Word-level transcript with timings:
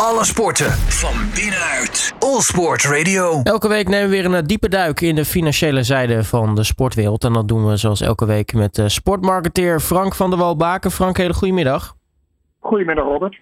Alle 0.00 0.24
sporten 0.24 0.70
van 0.72 1.14
binnenuit. 1.34 2.14
All 2.18 2.40
Sport 2.40 2.84
Radio. 2.84 3.40
Elke 3.42 3.68
week 3.68 3.88
nemen 3.88 4.10
we 4.10 4.16
weer 4.16 4.24
een 4.24 4.34
eh, 4.34 4.42
diepe 4.42 4.68
duik 4.68 5.00
in 5.00 5.14
de 5.14 5.24
financiële 5.24 5.82
zijde 5.82 6.24
van 6.24 6.54
de 6.54 6.64
sportwereld. 6.64 7.24
En 7.24 7.32
dat 7.32 7.48
doen 7.48 7.66
we 7.66 7.76
zoals 7.76 8.00
elke 8.00 8.26
week 8.26 8.52
met 8.52 8.82
sportmarketeer 8.86 9.80
Frank 9.80 10.14
van 10.14 10.30
der 10.30 10.38
Walbaken. 10.38 10.90
Frank, 10.90 11.16
hele 11.16 11.34
goedemiddag. 11.34 11.96
Goedemiddag, 12.58 13.04
Robert. 13.04 13.40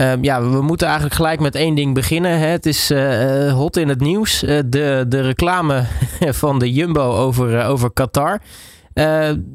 Uh, 0.00 0.12
ja, 0.22 0.42
we 0.42 0.62
moeten 0.62 0.86
eigenlijk 0.86 1.16
gelijk 1.16 1.40
met 1.40 1.54
één 1.54 1.74
ding 1.74 1.94
beginnen. 1.94 2.38
Hè. 2.38 2.46
Het 2.46 2.66
is 2.66 2.90
uh, 2.90 3.52
hot 3.52 3.76
in 3.76 3.88
het 3.88 4.00
nieuws. 4.00 4.42
Uh, 4.42 4.58
de, 4.66 5.04
de 5.08 5.20
reclame 5.20 5.82
van 6.42 6.58
de 6.58 6.72
Jumbo 6.72 7.12
over, 7.12 7.64
over 7.64 7.92
Qatar. 7.92 8.40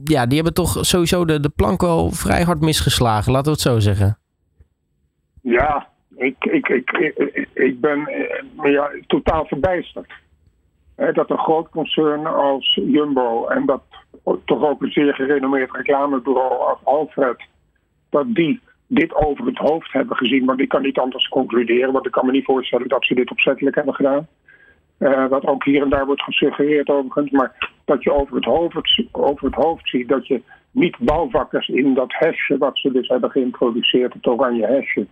ja, 0.03 0.25
die 0.25 0.35
hebben 0.35 0.53
toch 0.53 0.77
sowieso 0.81 1.25
de, 1.25 1.39
de 1.39 1.49
plank 1.49 1.81
wel 1.81 2.11
vrij 2.11 2.43
hard 2.43 2.61
misgeslagen, 2.61 3.31
laten 3.31 3.45
we 3.45 3.51
het 3.51 3.61
zo 3.61 3.79
zeggen. 3.79 4.17
Ja, 5.41 5.93
ik, 6.17 6.45
ik, 6.45 6.67
ik, 6.67 6.91
ik, 7.53 7.79
ben 7.79 8.09
ja, 8.63 8.91
totaal 9.07 9.45
verbijsterd. 9.45 10.11
dat 10.95 11.29
een 11.29 11.37
groot 11.37 11.69
concern 11.69 12.25
als 12.25 12.79
Jumbo 12.85 13.47
en 13.47 13.65
dat 13.65 13.83
toch 14.45 14.63
ook 14.63 14.81
een 14.81 14.91
zeer 14.91 15.13
gerenommeerd 15.13 15.75
reclamebureau 15.75 16.59
als 16.59 16.79
Alfred, 16.83 17.45
dat 18.09 18.25
die 18.35 18.61
dit 18.87 19.15
over 19.15 19.45
het 19.45 19.57
hoofd 19.57 19.91
hebben 19.91 20.17
gezien. 20.17 20.45
Want 20.45 20.59
ik 20.59 20.69
kan 20.69 20.81
niet 20.81 20.99
anders 20.99 21.27
concluderen, 21.27 21.91
want 21.91 22.05
ik 22.05 22.11
kan 22.11 22.25
me 22.25 22.31
niet 22.31 22.45
voorstellen 22.45 22.87
dat 22.87 23.05
ze 23.05 23.15
dit 23.15 23.31
opzettelijk 23.31 23.75
hebben 23.75 23.93
gedaan. 23.93 24.27
Uh, 24.99 25.27
wat 25.27 25.45
ook 25.45 25.63
hier 25.63 25.81
en 25.81 25.89
daar 25.89 26.05
wordt 26.05 26.21
gesuggereerd 26.21 26.89
overigens. 26.89 27.31
Maar 27.31 27.71
dat 27.85 28.03
je 28.03 28.11
over 28.11 28.35
het, 28.35 28.45
hoofd, 28.45 29.03
over 29.11 29.45
het 29.45 29.55
hoofd 29.55 29.89
ziet 29.89 30.07
dat 30.07 30.27
je 30.27 30.41
niet 30.71 30.97
bouwvakkers 30.99 31.67
in 31.67 31.93
dat 31.93 32.13
hesje 32.13 32.57
wat 32.57 32.77
ze 32.77 32.91
dus 32.91 33.07
hebben 33.07 33.31
geïntroduceerd, 33.31 34.13
het 34.13 34.27
oranje 34.27 34.65
hesje, 34.65 35.07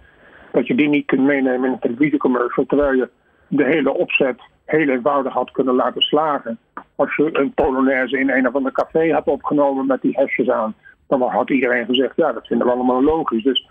dat 0.53 0.67
je 0.67 0.75
die 0.75 0.89
niet 0.89 1.05
kunt 1.05 1.21
meenemen 1.21 1.66
in 1.66 1.71
een 1.71 1.80
televisiecommercial. 1.80 2.66
Terwijl 2.66 2.93
je 2.93 3.09
de 3.48 3.63
hele 3.63 3.93
opzet 3.93 4.41
heel 4.66 4.89
eenvoudig 4.89 5.34
had 5.34 5.51
kunnen 5.51 5.76
laten 5.76 6.01
slagen. 6.01 6.60
Als 6.95 7.15
je 7.15 7.29
een 7.32 7.54
Polonaise 7.54 8.20
in 8.20 8.29
een 8.29 8.48
of 8.48 8.55
ander 8.55 8.71
café 8.71 9.12
had 9.12 9.27
opgenomen 9.27 9.85
met 9.85 10.01
die 10.01 10.18
hesjes 10.18 10.49
aan 10.49 10.76
dan 11.07 11.21
had 11.21 11.49
iedereen 11.49 11.85
gezegd, 11.85 12.15
ja, 12.15 12.32
dat 12.32 12.48
vinden 12.48 12.68
we 12.68 12.73
allemaal 12.73 13.04
logisch. 13.04 13.43
Dus 13.43 13.70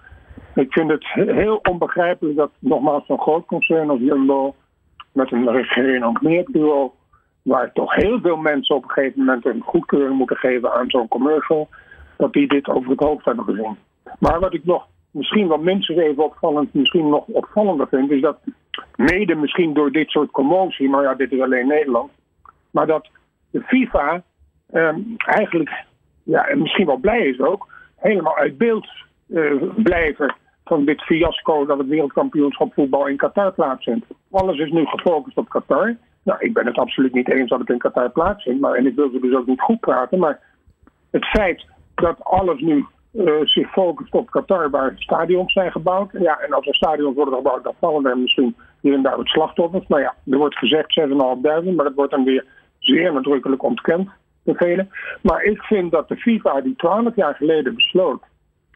ik 0.55 0.73
vind 0.73 0.91
het 0.91 1.07
heel 1.13 1.61
onbegrijpelijk 1.63 2.37
dat 2.37 2.51
nogmaals 2.59 3.07
zo'n 3.07 3.21
groot 3.21 3.47
concern 3.47 3.91
als 3.91 4.01
Jumbo 4.01 4.55
met 5.13 5.33
een 5.33 5.65
gerenommeerd 5.65 6.53
bureau, 6.53 6.91
waar 7.43 7.73
toch 7.73 7.95
heel 7.95 8.21
veel 8.21 8.37
mensen 8.37 8.77
op 8.77 8.83
een 8.83 8.91
gegeven 8.91 9.19
moment 9.19 9.47
een 9.47 9.63
goedkeuring 9.65 10.17
moeten 10.17 10.37
geven 10.37 10.73
aan 10.73 10.91
zo'n 10.91 11.09
commercial, 11.09 11.69
dat 12.17 12.33
die 12.33 12.49
dit 12.49 12.69
over 12.69 12.91
het 12.91 13.01
hoofd 13.01 13.25
hebben 13.25 13.45
gezien. 13.45 13.77
Maar 14.19 14.41
wat 14.41 14.55
ik 14.55 14.65
nog 14.65 14.87
misschien 15.13 15.47
wat 15.47 15.63
mensen 15.63 15.99
even 15.99 16.25
opvallend, 16.25 16.75
misschien 16.75 17.09
nog 17.09 17.25
opvallender 17.27 17.89
vind, 17.89 18.11
is 18.11 18.21
dat 18.21 18.39
mede 18.97 19.35
misschien 19.35 19.73
door 19.73 19.93
dit 19.93 20.09
soort 20.09 20.31
commotie, 20.31 20.89
maar 20.89 21.03
ja, 21.03 21.15
dit 21.15 21.33
is 21.33 21.41
alleen 21.41 21.67
Nederland, 21.67 22.11
maar 22.71 22.87
dat 22.87 23.09
de 23.51 23.61
FIFA 23.61 24.23
ehm, 24.71 25.01
eigenlijk 25.17 25.85
ja, 26.23 26.47
en 26.47 26.59
misschien 26.59 26.87
wel 26.87 26.97
blij 26.97 27.27
is 27.27 27.41
ook, 27.41 27.69
helemaal 27.97 28.37
uit 28.37 28.59
beeld 28.59 28.89
uh, 29.29 29.63
blijven 29.77 30.35
van 30.65 30.85
dit 30.85 31.03
fiasco 31.03 31.67
dat 31.67 31.79
het 31.79 31.87
wereldkampioenschap 31.87 32.73
voetbal 32.73 33.07
in 33.07 33.17
Qatar 33.17 33.53
plaatsvindt. 33.53 34.07
Alles 34.31 34.59
is 34.59 34.71
nu 34.71 34.87
gefocust 34.87 35.37
op 35.37 35.49
Qatar. 35.49 35.97
Nou, 36.23 36.39
ik 36.41 36.53
ben 36.53 36.67
het 36.67 36.79
absoluut 36.79 37.13
niet 37.13 37.31
eens 37.31 37.49
dat 37.49 37.59
het 37.59 37.69
in 37.69 37.79
Qatar 37.79 38.11
plaatsvindt, 38.11 38.61
maar, 38.61 38.75
en 38.75 38.87
ik 38.87 38.95
wil 38.95 39.11
ze 39.11 39.21
dus 39.21 39.35
ook 39.35 39.47
niet 39.47 39.61
goed 39.61 39.81
praten, 39.81 40.19
maar 40.19 40.41
het 41.11 41.25
feit 41.25 41.67
dat 41.95 42.25
alles 42.25 42.61
nu 42.61 42.87
uh, 43.13 43.41
zich 43.45 43.71
focust 43.71 44.13
op 44.13 44.31
Qatar, 44.31 44.71
waar 44.71 44.93
stadions 44.97 45.53
zijn 45.53 45.73
gebouwd. 45.73 46.11
Ja, 46.13 46.39
en 46.39 46.53
als 46.53 46.67
er 46.67 46.75
stadions 46.75 47.15
worden 47.15 47.35
gebouwd, 47.35 47.65
dan 47.65 47.75
vallen 47.81 48.07
er 48.07 48.19
misschien 48.19 48.57
hier 48.81 48.95
en 48.95 49.03
daar 49.03 49.17
wat 49.17 49.29
slachtoffers. 49.29 49.87
Nou 49.87 50.03
ja, 50.03 50.15
er 50.31 50.39
wordt 50.39 50.59
gezegd 50.59 51.01
6.500, 51.01 51.15
maar 51.75 51.85
dat 51.85 51.95
wordt 51.95 52.11
dan 52.11 52.25
weer 52.25 52.45
zeer 52.79 53.13
nadrukkelijk 53.13 53.63
ontkend 53.63 54.09
bevelen. 54.43 54.91
Maar 55.21 55.43
ik 55.43 55.63
vind 55.63 55.91
dat 55.91 56.09
de 56.09 56.17
FIFA 56.17 56.61
die 56.61 56.77
twaalf 56.77 57.17
jaar 57.17 57.35
geleden 57.35 57.75
besloot 57.75 58.23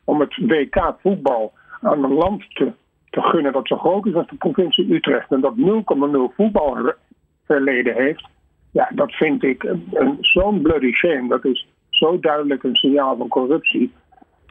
om 0.04 0.20
het 0.20 0.36
WK 0.36 0.94
voetbal 1.02 1.52
aan 1.80 2.04
een 2.04 2.12
land 2.12 2.54
te, 2.54 2.72
te 3.10 3.22
gunnen 3.22 3.52
dat 3.52 3.66
zo 3.66 3.76
groot 3.76 4.06
is 4.06 4.14
als 4.14 4.28
de 4.28 4.36
provincie 4.36 4.94
Utrecht 4.94 5.32
en 5.32 5.40
dat 5.40 5.54
0,0 5.56 6.34
voetbalverleden 6.36 7.94
heeft. 7.94 8.28
Ja, 8.70 8.90
dat 8.94 9.12
vind 9.12 9.42
ik 9.42 9.74
zo'n 10.20 10.62
bloody 10.62 10.92
shame. 10.92 11.28
Dat 11.28 11.44
is 11.44 11.66
zo 11.90 12.20
duidelijk 12.20 12.62
een 12.62 12.76
signaal 12.76 13.16
van 13.16 13.28
corruptie. 13.28 13.92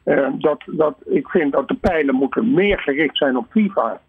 Uh, 0.05 0.27
dat, 0.37 0.63
dat 0.65 0.95
ik 1.05 1.27
vind 1.27 1.51
dat 1.51 1.67
de 1.67 1.75
pijlen 1.75 2.15
moeten 2.15 2.53
meer 2.53 2.79
gericht 2.79 3.17
zijn 3.17 3.37
op 3.37 3.45
FIFA, 3.49 4.01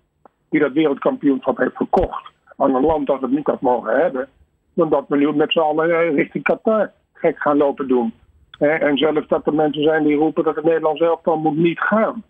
die 0.51 0.61
dat 0.61 0.73
wereldkampioenschap 0.73 1.57
heeft 1.57 1.77
verkocht 1.77 2.31
aan 2.57 2.75
een 2.75 2.85
land 2.85 3.07
dat 3.07 3.21
het 3.21 3.31
niet 3.31 3.47
had 3.47 3.61
mogen 3.61 4.01
hebben 4.01 4.29
dan 4.77 4.89
dat 4.89 5.05
we 5.09 5.17
nu 5.17 5.33
met 5.33 5.53
z'n 5.53 5.59
allen 5.59 5.91
eh, 5.91 6.15
richting 6.15 6.45
Qatar 6.45 6.93
gek 7.13 7.39
gaan 7.39 7.57
lopen 7.57 7.89
doen. 7.89 8.13
En 8.59 8.97
zelfs 8.97 9.29
dat 9.29 9.47
er 9.47 9.55
mensen 9.55 9.83
zijn 9.83 10.05
die 10.05 10.17
roepen 10.17 10.45
dat 10.45 10.55
het 10.55 10.65
Nederlands 10.65 11.01
elftal 11.01 11.37
moet 11.37 11.57
niet 11.57 11.81
gaan. 11.81 12.23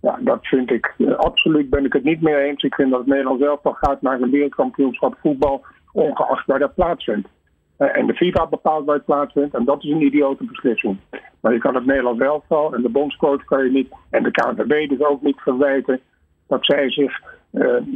Ja, 0.00 0.18
dat 0.20 0.46
vind 0.46 0.70
ik 0.70 0.94
eh, 0.98 1.14
absoluut 1.16 1.70
ben 1.70 1.84
ik 1.84 1.92
het 1.92 2.04
niet 2.04 2.20
mee 2.20 2.36
eens. 2.36 2.62
Ik 2.62 2.74
vind 2.74 2.90
dat 2.90 2.98
het 2.98 3.08
Nederlands 3.08 3.42
elftal 3.42 3.72
gaat 3.72 4.02
naar 4.02 4.20
een 4.20 4.30
wereldkampioenschap 4.30 5.14
voetbal, 5.20 5.64
ongeacht 5.92 6.46
waar 6.46 6.58
dat 6.58 6.74
plaatsvindt. 6.74 7.28
Eh, 7.76 7.96
en 7.96 8.06
de 8.06 8.14
FIFA 8.14 8.46
bepaalt 8.46 8.84
waar 8.84 8.94
het 8.94 9.04
plaatsvindt 9.04 9.54
en 9.54 9.64
dat 9.64 9.84
is 9.84 9.90
een 9.90 10.02
idiote 10.02 10.44
beslissing. 10.44 10.98
Maar 11.40 11.52
je 11.52 11.58
kan 11.58 11.74
het 11.74 11.86
Nederlands 11.86 12.20
elftal 12.20 12.74
en 12.74 12.82
de 12.82 12.88
bondscoach 12.88 13.44
kan 13.44 13.64
je 13.64 13.70
niet, 13.70 13.92
en 14.10 14.22
de 14.22 14.30
KNVB 14.30 14.88
dus 14.88 15.06
ook 15.06 15.22
niet 15.22 15.40
verwijten 15.40 16.00
dat 16.46 16.64
zij 16.64 16.90
zich 16.90 17.20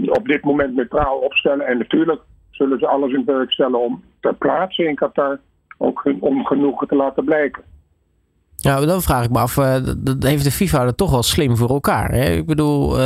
op 0.08 0.26
dit 0.26 0.44
moment 0.44 0.74
neutraal 0.74 1.18
opstellen. 1.18 1.66
En 1.66 1.78
natuurlijk 1.78 2.20
zullen 2.50 2.78
ze 2.78 2.86
alles 2.86 3.12
in 3.12 3.24
werk 3.24 3.52
stellen 3.52 3.80
om 3.80 4.02
ter 4.20 4.34
plaatse 4.34 4.84
in 4.84 4.94
Qatar 4.94 5.38
ook 5.78 6.00
hun 6.04 6.20
ongenoegen 6.20 6.88
te 6.88 6.94
laten 6.94 7.24
blijken. 7.24 7.62
Nou, 8.62 8.86
dan 8.86 9.02
vraag 9.02 9.24
ik 9.24 9.30
me 9.30 9.38
af, 9.38 9.56
uh, 9.56 9.74
heeft 10.18 10.44
de 10.44 10.50
FIFA 10.50 10.84
er 10.84 10.94
toch 10.94 11.10
wel 11.10 11.22
slim 11.22 11.56
voor 11.56 11.68
elkaar? 11.68 12.10
Hè? 12.10 12.30
Ik 12.30 12.46
bedoel, 12.46 12.96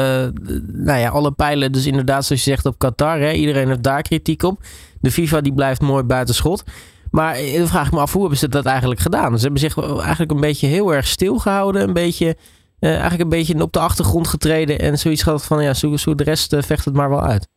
nou 0.72 0.98
ja, 0.98 1.08
alle 1.08 1.32
pijlen, 1.32 1.72
dus 1.72 1.86
inderdaad, 1.86 2.24
zoals 2.24 2.44
je 2.44 2.50
zegt 2.50 2.66
op 2.66 2.78
Qatar, 2.78 3.18
hè? 3.18 3.32
iedereen 3.32 3.68
heeft 3.68 3.82
daar 3.82 4.02
kritiek 4.02 4.42
op. 4.42 4.60
De 5.02 5.10
FIFA 5.10 5.40
die 5.40 5.54
blijft 5.54 5.80
mooi 5.80 6.02
buiten 6.02 6.34
schot. 6.34 6.64
Maar 7.10 7.34
eh, 7.34 7.58
dan 7.58 7.66
vraag 7.66 7.86
ik 7.86 7.92
me 7.92 8.00
af, 8.00 8.12
hoe 8.12 8.20
hebben 8.20 8.38
ze 8.38 8.48
dat 8.48 8.66
eigenlijk 8.66 9.00
gedaan? 9.00 9.38
Ze 9.38 9.42
hebben 9.42 9.60
zich 9.60 9.78
eigenlijk 9.78 10.30
een 10.30 10.40
beetje 10.40 10.66
heel 10.66 10.94
erg 10.94 11.06
stilgehouden, 11.06 11.82
een 11.82 11.92
beetje, 11.92 12.36
uh, 12.80 12.90
eigenlijk 12.90 13.22
een 13.22 13.28
beetje 13.28 13.62
op 13.62 13.72
de 13.72 13.78
achtergrond 13.78 14.28
getreden 14.28 14.78
en 14.78 14.96
zoiets 14.96 15.22
gehad 15.22 15.46
van, 15.46 15.62
ja, 15.62 15.74
zo, 15.74 15.96
zo 15.96 16.14
de 16.14 16.24
rest 16.24 16.66
vecht 16.66 16.84
het 16.84 16.94
maar 16.94 17.08
wel 17.08 17.22
uit. 17.22 17.48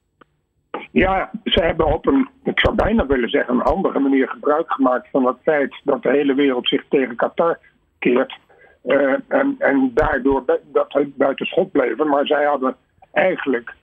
Ja, 0.91 1.29
ze 1.43 1.59
hebben 1.59 1.93
op 1.93 2.07
een, 2.07 2.29
ik 2.43 2.59
zou 2.59 2.75
bijna 2.75 3.05
willen 3.05 3.29
zeggen, 3.29 3.53
een 3.53 3.61
andere 3.61 3.99
manier 3.99 4.29
gebruik 4.29 4.71
gemaakt 4.71 5.07
van 5.11 5.25
het 5.25 5.37
feit 5.43 5.75
dat 5.83 6.03
de 6.03 6.09
hele 6.09 6.33
wereld 6.33 6.67
zich 6.67 6.83
tegen 6.89 7.15
Qatar 7.15 7.59
keert. 7.99 8.37
En, 9.27 9.55
en 9.59 9.91
daardoor 9.93 10.43
dat 10.45 10.89
buiten 11.15 11.45
schot 11.45 11.71
bleven. 11.71 12.07
Maar 12.07 12.25
zij 12.25 12.45
hadden 12.45 12.75
eigenlijk 13.11 13.73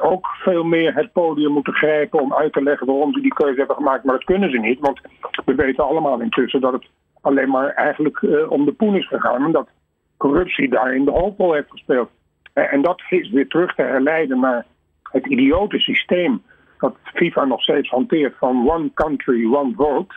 ook 0.00 0.26
veel 0.26 0.64
meer 0.64 0.94
het 0.94 1.12
podium 1.12 1.52
moeten 1.52 1.72
grijpen 1.74 2.20
om 2.20 2.34
uit 2.34 2.52
te 2.52 2.62
leggen 2.62 2.86
waarom 2.86 3.12
ze 3.12 3.20
die 3.20 3.34
keuze 3.34 3.58
hebben 3.58 3.76
gemaakt. 3.76 4.04
Maar 4.04 4.14
dat 4.14 4.24
kunnen 4.24 4.50
ze 4.50 4.58
niet, 4.58 4.80
want 4.80 5.00
we 5.44 5.54
weten 5.54 5.84
allemaal 5.84 6.20
intussen 6.20 6.60
dat 6.60 6.72
het 6.72 6.86
alleen 7.20 7.50
maar 7.50 7.68
eigenlijk 7.68 8.22
uh, 8.22 8.50
om 8.50 8.64
de 8.64 8.72
poen 8.72 8.96
is 8.96 9.08
gegaan. 9.08 9.44
En 9.44 9.52
dat 9.52 9.68
corruptie 10.16 10.68
daar 10.68 10.94
in 10.94 11.04
de 11.04 11.10
hoofdrol 11.10 11.52
heeft 11.52 11.70
gespeeld. 11.70 12.10
en 12.52 12.82
dat 12.82 13.02
is 13.08 13.30
weer 13.30 13.48
terug 13.48 13.74
te 13.74 13.82
herleiden 13.82 14.40
naar 14.40 14.66
het 15.02 15.26
idiote 15.26 15.78
systeem 15.78 16.42
dat 16.78 16.96
FIFA 17.14 17.44
nog 17.44 17.62
steeds 17.62 17.88
hanteert 17.88 18.36
van 18.38 18.70
one 18.70 18.90
country, 18.94 19.54
one 19.54 19.72
vote. 19.76 20.14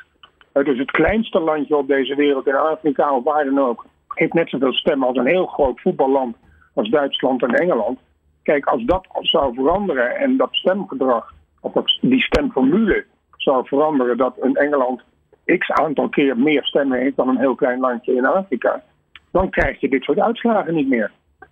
dus 0.53 0.77
het 0.77 0.91
kleinste 0.91 1.39
landje 1.39 1.75
op 1.75 1.87
deze 1.87 2.15
wereld 2.15 2.47
in 2.47 2.55
Afrika 2.55 3.15
of 3.15 3.23
waar 3.23 3.45
dan 3.45 3.59
ook, 3.59 3.85
heeft 4.13 4.33
net 4.33 4.49
zoveel 4.49 4.73
stemmen 4.73 5.07
als 5.07 5.17
een 5.17 5.27
heel 5.27 5.45
groot 5.45 5.81
voetballand 5.81 6.35
als 6.73 6.89
Duitsland 6.89 7.43
en 7.43 7.53
Engeland. 7.55 7.99
Kijk, 8.43 8.65
als 8.65 8.83
dat 8.83 9.07
zou 9.21 9.53
veranderen 9.53 10.15
en 10.15 10.37
dat 10.37 10.49
stemgedrag, 10.51 11.33
of 11.61 11.73
die 12.01 12.21
stemformule 12.21 13.05
zou 13.37 13.67
veranderen, 13.67 14.17
dat 14.17 14.35
een 14.39 14.55
Engeland 14.55 15.01
x 15.57 15.71
aantal 15.71 16.09
keer 16.09 16.37
meer 16.37 16.63
stemmen 16.65 16.99
heeft 16.99 17.15
dan 17.15 17.29
een 17.29 17.39
heel 17.39 17.55
klein 17.55 17.79
landje 17.79 18.15
in 18.15 18.25
Afrika, 18.25 18.83
dan 19.31 19.49
krijg 19.49 19.79
je 19.79 19.89
dit 19.89 20.03
soort 20.03 20.19
uitslagen 20.19 20.73
niet 20.73 20.89
meer 20.89 21.11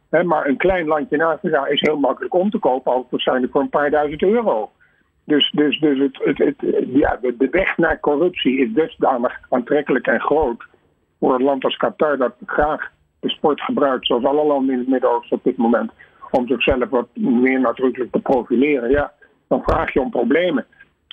maar 0.09 0.47
een 0.47 0.57
klein 0.57 0.88
landje 0.88 1.15
in 1.15 1.21
Afrika 1.21 1.65
is 1.65 1.81
heel 1.81 1.97
makkelijk 1.97 2.33
om 2.33 2.50
te 2.50 2.57
kopen, 2.57 2.91
al 2.91 3.07
waarschijnlijk 3.09 3.51
voor 3.51 3.62
een 3.62 3.69
paar 3.69 3.89
duizend 3.89 4.21
euro. 4.21 4.71
Dus, 5.23 5.51
dus, 5.51 5.79
dus 5.79 6.00
het, 6.00 6.19
het, 6.23 6.38
het, 6.38 6.56
ja, 6.88 7.19
de, 7.21 7.47
weg 7.51 7.77
naar 7.77 8.00
corruptie 8.00 8.59
is 8.59 8.73
dusdanig 8.73 9.39
aantrekkelijk 9.50 10.07
en 10.07 10.19
groot 10.19 10.65
voor 11.19 11.35
een 11.35 11.44
land 11.44 11.63
als 11.63 11.77
Qatar 11.77 12.17
dat 12.17 12.35
graag 12.45 12.91
de 13.19 13.29
sport 13.29 13.62
gebruikt, 13.62 14.06
zoals 14.06 14.23
alle 14.23 14.45
landen 14.45 14.73
in 14.73 14.79
het 14.79 14.88
Midden-Oosten 14.88 15.38
op 15.38 15.44
dit 15.44 15.57
moment, 15.57 15.91
om 16.31 16.47
zichzelf 16.47 16.89
wat 16.89 17.07
meer 17.13 17.59
nadrukkelijk 17.59 18.12
te 18.12 18.19
profileren. 18.19 18.89
Ja, 18.89 19.12
dan 19.47 19.63
vraag 19.63 19.94
je 19.94 20.01
om 20.01 20.09
problemen. 20.09 20.65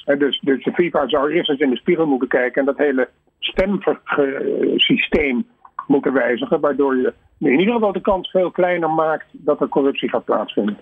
dus, 0.05 0.41
dus 0.41 0.65
de 0.65 0.73
FIFA 0.73 1.09
zou 1.09 1.33
eerst 1.33 1.51
eens 1.51 1.61
in 1.61 1.71
de 1.71 1.77
spiegel 1.77 2.07
moeten 2.07 2.29
kijken 2.29 2.61
en 2.61 2.67
dat 2.67 2.79
hele 2.79 3.09
stemsysteem 3.39 5.47
moeten 5.87 6.13
wijzigen, 6.13 6.61
waardoor 6.61 6.97
je 6.97 7.13
in 7.39 7.59
ieder 7.59 7.75
geval 7.75 7.93
de 7.93 8.01
kans 8.01 8.31
veel 8.31 8.51
kleiner 8.51 8.91
maakt 8.91 9.27
dat 9.33 9.61
er 9.61 9.69
corruptie 9.69 10.09
gaat 10.09 10.25
plaatsvinden. 10.25 10.77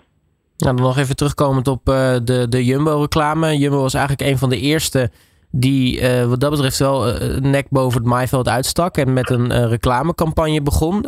Nou, 0.57 0.77
dan 0.77 0.85
nog 0.85 0.99
even 0.99 1.17
terugkomend 1.17 1.69
op 1.69 1.89
uh, 1.89 1.95
de, 2.25 2.47
de 2.49 2.65
Jumbo-reclame. 2.65 3.59
Jumbo 3.59 3.81
was 3.81 3.95
eigenlijk 3.95 4.31
een 4.31 4.39
van 4.39 4.51
de 4.51 4.61
eerste 4.61 5.11
die 5.51 6.01
uh, 6.01 6.25
wat 6.25 6.41
dat 6.41 6.51
betreft 6.51 6.79
wel 6.79 7.09
uh, 7.09 7.15
nek 7.37 7.67
boven 7.71 7.99
het 7.99 8.09
maaiveld 8.09 8.49
uitstak 8.49 8.97
en 8.97 9.13
met 9.13 9.31
een 9.31 9.69
reclamecampagne 9.69 10.63
begon. 10.63 11.01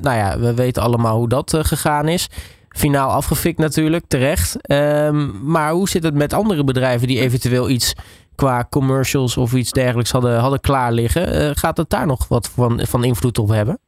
nou 0.00 0.16
ja, 0.16 0.38
we 0.38 0.54
weten 0.54 0.82
allemaal 0.82 1.16
hoe 1.16 1.28
dat 1.28 1.56
gegaan 1.56 2.08
is. 2.08 2.28
Finaal 2.68 3.10
afgefikt 3.10 3.58
natuurlijk, 3.58 4.04
terecht. 4.08 4.66
Ehm, 4.66 5.50
maar 5.50 5.70
hoe 5.70 5.88
zit 5.88 6.02
het 6.02 6.14
met 6.14 6.32
andere 6.32 6.64
bedrijven 6.64 7.08
die 7.08 7.20
eventueel 7.20 7.70
iets 7.70 7.94
qua 8.34 8.66
commercials 8.70 9.36
of 9.36 9.54
iets 9.54 9.72
dergelijks 9.72 10.10
hadden, 10.10 10.38
hadden 10.38 10.60
klaar 10.60 10.92
liggen? 10.92 11.56
gaat 11.56 11.76
het 11.76 11.90
daar 11.90 12.06
nog 12.06 12.28
wat 12.28 12.50
van, 12.50 12.80
van 12.86 13.04
invloed 13.04 13.38
op 13.38 13.48
hebben? 13.48 13.78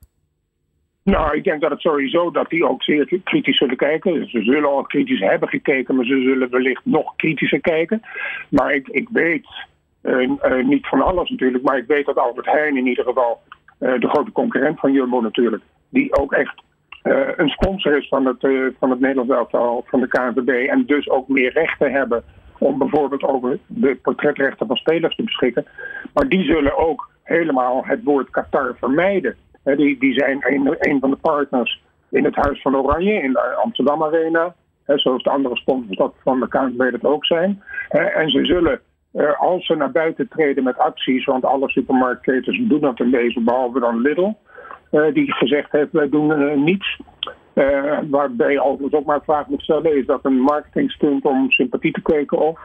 Nou, 1.02 1.36
ik 1.36 1.44
denk 1.44 1.60
dat 1.60 1.70
het 1.70 1.80
sowieso 1.80 2.30
dat 2.30 2.48
die 2.48 2.68
ook 2.68 2.82
zeer 2.82 3.20
kritisch 3.24 3.56
zullen 3.56 3.76
kijken. 3.76 4.28
Ze 4.28 4.42
zullen 4.42 4.68
al 4.68 4.82
kritisch 4.82 5.20
hebben 5.20 5.48
gekeken, 5.48 5.96
maar 5.96 6.04
ze 6.04 6.22
zullen 6.22 6.50
wellicht 6.50 6.84
nog 6.84 7.16
kritischer 7.16 7.60
kijken. 7.60 8.02
Maar 8.48 8.72
ik, 8.72 8.88
ik 8.88 9.08
weet, 9.12 9.46
uh, 10.02 10.20
uh, 10.20 10.66
niet 10.66 10.86
van 10.86 11.02
alles 11.02 11.30
natuurlijk, 11.30 11.64
maar 11.64 11.76
ik 11.76 11.86
weet 11.86 12.06
dat 12.06 12.18
Albert 12.18 12.46
Heijn 12.46 12.76
in 12.76 12.86
ieder 12.86 13.04
geval, 13.04 13.40
de 13.78 14.08
grote 14.08 14.32
concurrent 14.32 14.80
van 14.80 14.92
Jumbo 14.92 15.20
natuurlijk, 15.20 15.62
die 15.88 16.16
ook 16.16 16.32
echt 16.32 16.62
een 17.36 17.48
sponsor 17.48 17.96
is 17.96 18.08
van 18.08 18.26
het, 18.26 18.72
van 18.78 18.90
het 18.90 19.00
Nederlands 19.00 19.32
elftal, 19.32 19.84
van 19.86 20.00
de 20.00 20.08
KNVB, 20.08 20.68
en 20.68 20.86
dus 20.86 21.08
ook 21.08 21.28
meer 21.28 21.52
rechten 21.52 21.92
hebben 21.92 22.22
om 22.58 22.78
bijvoorbeeld 22.78 23.22
over 23.22 23.58
de 23.66 23.98
portretrechten 24.02 24.66
van 24.66 24.76
spelers 24.76 25.16
te 25.16 25.22
beschikken. 25.22 25.66
Maar 26.14 26.28
die 26.28 26.44
zullen 26.44 26.78
ook 26.78 27.10
helemaal 27.22 27.84
het 27.84 28.04
woord 28.04 28.30
Qatar 28.30 28.74
vermijden 28.78 29.36
die, 29.64 29.98
die 29.98 30.12
zijn 30.12 30.38
een, 30.40 30.76
een 30.78 31.00
van 31.00 31.10
de 31.10 31.16
partners 31.16 31.82
in 32.10 32.24
het 32.24 32.34
Huis 32.34 32.62
van 32.62 32.76
Oranje, 32.76 33.22
in 33.22 33.32
de 33.32 33.40
Amsterdam 33.40 34.02
Arena. 34.02 34.54
zoals 34.86 35.22
de 35.22 35.30
andere 35.30 35.56
sponsors 35.56 36.10
van 36.22 36.40
de 36.40 36.48
KNVB 36.48 36.90
dat 36.90 37.04
ook 37.04 37.26
zijn. 37.26 37.62
en 37.88 38.30
ze 38.30 38.44
zullen, 38.44 38.80
eh, 39.12 39.40
als 39.40 39.66
ze 39.66 39.74
naar 39.74 39.90
buiten 39.90 40.28
treden 40.28 40.64
met 40.64 40.78
acties, 40.78 41.24
want 41.24 41.44
alle 41.44 41.70
supermarktketens 41.70 42.60
doen 42.68 42.80
dat 42.80 43.00
in 43.00 43.10
deze, 43.10 43.40
behalve 43.40 43.80
dan 43.80 44.00
Lidl, 44.00 44.24
eh, 44.24 44.32
die 44.90 45.32
gezegd 45.32 45.72
heeft, 45.72 45.92
wij 45.92 46.08
doen 46.08 46.32
eh, 46.32 46.56
niets. 46.56 47.00
waarbij 48.10 48.52
je 48.52 48.60
altijd 48.60 48.94
ook 48.94 49.04
maar 49.04 49.16
een 49.16 49.22
vraag 49.22 49.46
moet 49.46 49.62
stellen, 49.62 49.96
is 49.96 50.06
dat 50.06 50.24
een 50.24 50.40
marketingstunt 50.40 51.24
om 51.24 51.50
sympathie 51.50 51.92
te 51.92 52.02
kweken 52.02 52.38
of? 52.38 52.60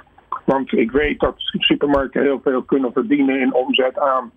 Want 0.45 0.73
ik 0.73 0.91
weet 0.91 1.19
dat 1.19 1.33
supermarkten 1.37 2.21
heel 2.21 2.39
veel 2.43 2.61
kunnen 2.61 2.91
verdienen 2.91 3.39
in 3.39 3.53
omzet 3.53 3.99
aan 3.99 4.31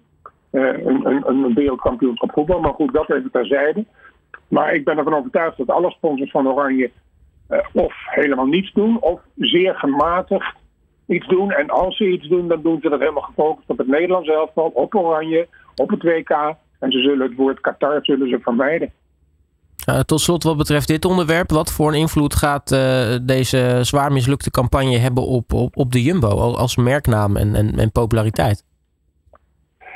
eh, 0.51 0.63
een, 0.63 1.07
een, 1.07 1.29
een 1.29 1.55
wereldkampioenschap 1.55 2.33
voetbal. 2.33 2.61
Maar 2.61 2.75
goed, 2.75 2.93
dat 2.93 3.11
even 3.11 3.31
terzijde. 3.31 3.85
Maar 4.49 4.75
ik 4.75 4.85
ben 4.85 4.99
ervan 4.99 5.15
overtuigd 5.15 5.57
dat 5.57 5.71
alle 5.71 5.91
sponsors 5.91 6.31
van 6.31 6.49
Oranje 6.49 6.91
of 7.73 7.95
helemaal 8.05 8.47
niets 8.47 8.73
doen, 8.73 9.01
of 9.01 9.21
zeer 9.37 9.75
gematigd 9.75 10.55
iets 11.07 11.27
doen. 11.27 11.51
En 11.51 11.71
als 11.71 11.97
ze 11.97 12.09
iets 12.09 12.29
doen, 12.29 12.49
dan 12.49 12.63
doen 12.63 12.81
ze 12.81 12.89
dat 12.89 13.01
helemaal 13.01 13.23
gefocust 13.23 13.69
op 13.69 13.79
het 13.79 13.87
Nederlands 13.87 14.29
elftal, 14.29 14.71
op 14.75 14.95
Oranje, 14.95 15.49
op 15.75 15.91
het 15.91 16.03
WK. 16.03 16.55
En 16.79 16.91
ze 16.91 17.01
zullen 17.01 17.27
het 17.29 17.37
woord 17.37 17.61
Qatar 17.61 17.99
zullen 18.03 18.29
ze 18.29 18.39
vermijden. 18.41 18.93
Uh, 19.89 20.01
tot 20.01 20.21
slot, 20.21 20.43
wat 20.43 20.57
betreft 20.57 20.89
dit 20.89 21.05
onderwerp, 21.05 21.51
wat 21.51 21.73
voor 21.73 21.89
een 21.89 21.99
invloed 21.99 22.35
gaat 22.35 22.73
uh, 22.73 23.17
deze 23.23 23.79
zwaar 23.83 24.13
mislukte 24.13 24.51
campagne 24.51 24.97
hebben 24.97 25.27
op, 25.27 25.53
op, 25.53 25.77
op 25.77 25.93
de 25.93 26.03
Jumbo 26.03 26.29
als 26.29 26.77
merknaam 26.77 27.37
en, 27.37 27.55
en, 27.55 27.79
en 27.79 27.93
populariteit? 27.93 28.65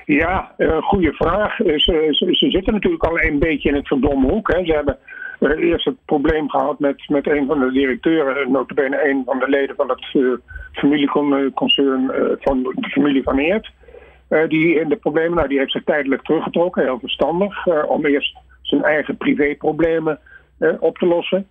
Ja, 0.06 0.52
uh, 0.58 0.82
goede 0.82 1.12
vraag. 1.12 1.56
Ze, 1.56 1.74
ze, 1.76 2.28
ze, 2.30 2.50
zitten 2.50 2.72
natuurlijk 2.72 3.04
al 3.04 3.20
een 3.20 3.38
beetje 3.38 3.68
in 3.68 3.74
het 3.74 3.86
verdomme 3.86 4.32
hoek. 4.32 4.52
Hè. 4.52 4.64
Ze 4.64 4.72
hebben 4.72 4.98
eerst 5.58 5.84
het 5.84 5.96
probleem 6.04 6.50
gehad 6.50 6.78
met, 6.78 7.08
met 7.08 7.26
een 7.26 7.46
van 7.46 7.58
de 7.58 7.72
directeuren, 7.72 8.52
notabene 8.52 9.08
een 9.08 9.22
van 9.24 9.38
de 9.38 9.48
leden 9.48 9.76
van 9.76 9.88
het 9.88 10.04
familieconcern 10.72 12.10
van 12.40 12.62
de 12.62 12.88
familie 12.88 13.22
van 13.22 13.38
Eert. 13.38 13.70
Die 14.48 14.80
in 14.80 14.88
de 14.88 14.96
problemen, 14.96 15.36
nou 15.36 15.48
die 15.48 15.58
heeft 15.58 15.72
zich 15.72 15.84
tijdelijk 15.84 16.22
teruggetrokken, 16.22 16.82
heel 16.82 16.98
verstandig, 16.98 17.66
om 17.86 18.06
eerst 18.06 18.38
zijn 18.62 18.82
eigen 18.82 19.16
privéproblemen 19.16 20.18
op 20.78 20.98
te 20.98 21.06
lossen. 21.06 21.46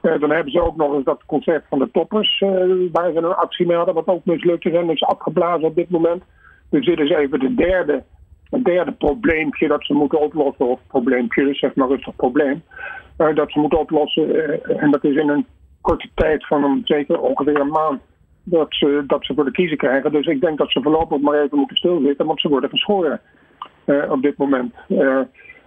dan 0.00 0.30
hebben 0.30 0.52
ze 0.52 0.62
ook 0.62 0.76
nog 0.76 0.94
eens 0.94 1.04
dat 1.04 1.22
concert 1.26 1.64
van 1.68 1.78
de 1.78 1.90
toppers, 1.92 2.38
waar 2.92 3.12
ze 3.12 3.18
een 3.18 3.24
actie 3.24 3.66
mee 3.66 3.76
hadden, 3.76 3.94
wat 3.94 4.06
ook 4.06 4.24
mislukt 4.24 4.66
is 4.66 4.72
en 4.72 4.90
is 4.90 5.02
afgeblazen 5.02 5.68
op 5.68 5.74
dit 5.74 5.90
moment. 5.90 6.22
Dus 6.70 6.84
dit 6.86 7.00
is 7.00 7.10
even 7.10 7.40
de 7.40 7.54
derde, 7.54 8.02
het 8.50 8.64
derde 8.64 8.92
probleempje 8.92 9.68
dat 9.68 9.84
ze 9.84 9.92
moeten 9.92 10.20
oplossen. 10.20 10.66
Of 10.66 10.80
probleempje, 10.86 11.54
zeg 11.54 11.74
maar 11.74 11.88
rustig 11.88 12.16
probleem. 12.16 12.62
Dat 13.16 13.52
ze 13.52 13.58
moeten 13.58 13.78
oplossen. 13.78 14.62
En 14.80 14.90
dat 14.90 15.04
is 15.04 15.16
in 15.16 15.28
een 15.28 15.46
korte 15.80 16.08
tijd 16.14 16.46
van 16.46 16.80
zeker 16.84 17.20
ongeveer 17.20 17.60
een 17.60 17.68
maand. 17.68 18.00
Dat 18.48 18.66
ze, 18.68 19.04
dat 19.06 19.24
ze 19.24 19.34
voor 19.34 19.44
de 19.44 19.50
kiezer 19.50 19.76
krijgen. 19.76 20.12
Dus 20.12 20.26
ik 20.26 20.40
denk 20.40 20.58
dat 20.58 20.70
ze 20.70 20.82
voorlopig 20.82 21.20
maar 21.20 21.42
even 21.42 21.58
moeten 21.58 21.76
stilzitten. 21.76 22.26
Want 22.26 22.40
ze 22.40 22.48
worden 22.48 22.70
geschoren 22.70 23.20
uh, 23.86 24.10
op 24.10 24.22
dit 24.22 24.36
moment. 24.36 24.74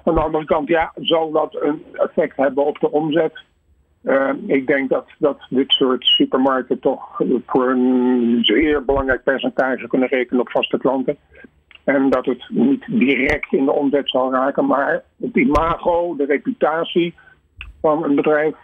aan 0.04 0.16
de 0.16 0.22
andere 0.22 0.46
kant, 0.46 0.68
ja, 0.68 0.92
zal 0.96 1.32
dat 1.32 1.56
een 1.62 1.84
effect 1.94 2.38
hebben 2.38 2.66
op 2.66 2.80
de 2.80 2.92
omzet? 2.92 3.44
Uh, 4.04 4.30
ik 4.46 4.68
denk 4.68 4.90
dat, 4.90 5.06
dat 5.18 5.46
dit 5.50 5.72
soort 5.72 6.06
supermarkten 6.06 6.80
toch 6.80 7.22
voor 7.46 7.70
een 7.70 8.40
zeer 8.42 8.86
belangrijk 8.86 9.24
percentage 9.24 9.88
kunnen 9.88 10.08
rekenen 10.08 10.42
op 10.42 10.52
vaste 10.52 10.78
klanten. 10.78 11.18
En 11.84 12.10
dat 12.10 12.26
het 12.26 12.46
niet 12.50 12.86
direct 12.88 13.54
in 13.54 13.66
de 13.66 13.72
omzet 13.72 14.10
zal 14.10 14.32
raken, 14.32 14.66
maar 14.66 15.04
het 15.22 15.36
imago, 15.36 16.16
de 16.16 16.26
reputatie 16.26 17.16
van 17.82 18.04
een 18.04 18.16
bedrijf 18.16 18.56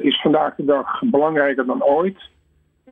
is 0.00 0.20
vandaag 0.20 0.54
de 0.54 0.64
dag 0.64 1.02
belangrijker 1.04 1.66
dan 1.66 1.84
ooit. 1.84 2.30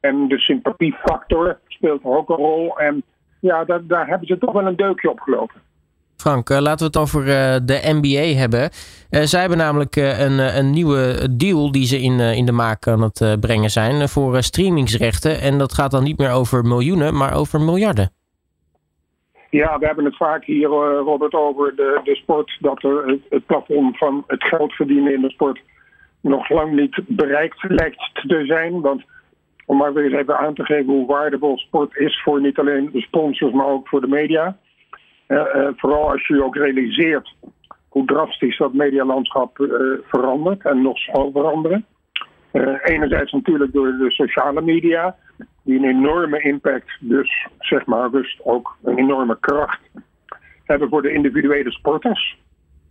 En 0.01 0.29
de 0.29 0.39
sympathiefactor 0.39 1.59
speelt 1.69 2.05
ook 2.05 2.29
een 2.29 2.37
rol. 2.37 2.79
En 2.79 3.03
ja, 3.41 3.65
daar, 3.65 3.87
daar 3.87 4.07
hebben 4.07 4.27
ze 4.27 4.39
toch 4.39 4.53
wel 4.53 4.67
een 4.67 4.77
deukje 4.77 5.11
op 5.11 5.21
gelopen. 5.21 5.61
Frank, 6.17 6.51
eh, 6.51 6.61
laten 6.61 6.79
we 6.79 6.85
het 6.85 6.97
over 6.97 7.21
uh, 7.21 7.57
de 7.65 7.81
NBA 8.01 8.39
hebben. 8.39 8.61
Uh, 8.61 9.21
zij 9.23 9.41
hebben 9.41 9.59
namelijk 9.59 9.97
een, 9.97 10.57
een 10.59 10.71
nieuwe 10.71 11.29
deal 11.37 11.73
die 11.73 11.87
ze 11.87 11.99
in, 12.01 12.21
in 12.21 12.47
de 12.47 12.53
maak 12.53 12.87
aan 12.87 13.03
het 13.03 13.41
brengen 13.41 13.71
zijn 13.71 14.09
voor 14.09 14.43
streamingsrechten. 14.43 15.41
En 15.41 15.59
dat 15.59 15.73
gaat 15.75 15.91
dan 15.91 16.03
niet 16.03 16.19
meer 16.19 16.33
over 16.33 16.65
miljoenen, 16.65 17.17
maar 17.17 17.35
over 17.35 17.61
miljarden. 17.61 18.11
Ja, 19.51 19.79
we 19.79 19.87
hebben 19.87 20.05
het 20.05 20.17
vaak 20.17 20.45
hier, 20.45 20.69
Robert, 20.69 21.35
over 21.35 21.77
de, 21.77 22.01
de 22.05 22.15
sport. 22.15 22.57
Dat 22.61 22.83
er 22.83 23.07
het, 23.07 23.21
het 23.29 23.47
plafond 23.47 23.99
van 23.99 24.25
het 24.27 24.45
geld 24.45 24.73
verdienen 24.73 25.15
in 25.15 25.21
de 25.21 25.31
sport 25.31 25.61
nog 26.21 26.49
lang 26.49 26.73
niet 26.73 27.01
bereikt 27.07 27.65
lijkt 27.69 28.11
te 28.13 28.45
zijn. 28.47 28.81
Want 28.81 29.03
om 29.71 29.77
maar 29.77 29.93
weer 29.93 30.05
eens 30.05 30.15
even 30.15 30.39
aan 30.39 30.55
te 30.55 30.65
geven 30.65 30.93
hoe 30.93 31.07
waardevol 31.07 31.59
sport 31.59 31.97
is 31.97 32.23
voor 32.23 32.41
niet 32.41 32.59
alleen 32.59 32.91
de 32.93 33.01
sponsors, 33.01 33.53
maar 33.53 33.67
ook 33.67 33.89
voor 33.89 34.01
de 34.01 34.09
media. 34.09 34.57
Uh, 35.29 35.69
vooral 35.77 36.11
als 36.11 36.27
je 36.27 36.45
ook 36.45 36.57
realiseert 36.57 37.35
hoe 37.89 38.05
drastisch 38.05 38.59
dat 38.59 38.73
medialandschap 38.73 39.59
uh, 39.59 39.69
verandert 40.03 40.65
en 40.65 40.83
nog 40.83 40.99
zal 40.99 41.31
veranderen. 41.33 41.87
enerzijds 42.83 43.33
natuurlijk 43.33 43.73
door 43.73 43.97
de 43.99 44.11
sociale 44.11 44.61
media, 44.61 45.17
die 45.63 45.79
een 45.79 45.89
enorme 45.89 46.43
impact, 46.43 46.97
dus 47.01 47.47
zeg 47.59 47.87
maar 47.87 48.11
dus 48.11 48.41
ook 48.43 48.77
een 48.85 48.99
enorme 48.99 49.37
kracht 49.41 49.81
hebben 50.65 50.89
voor 50.89 51.03
de 51.03 51.13
individuele 51.13 51.71
sporters. 51.71 52.39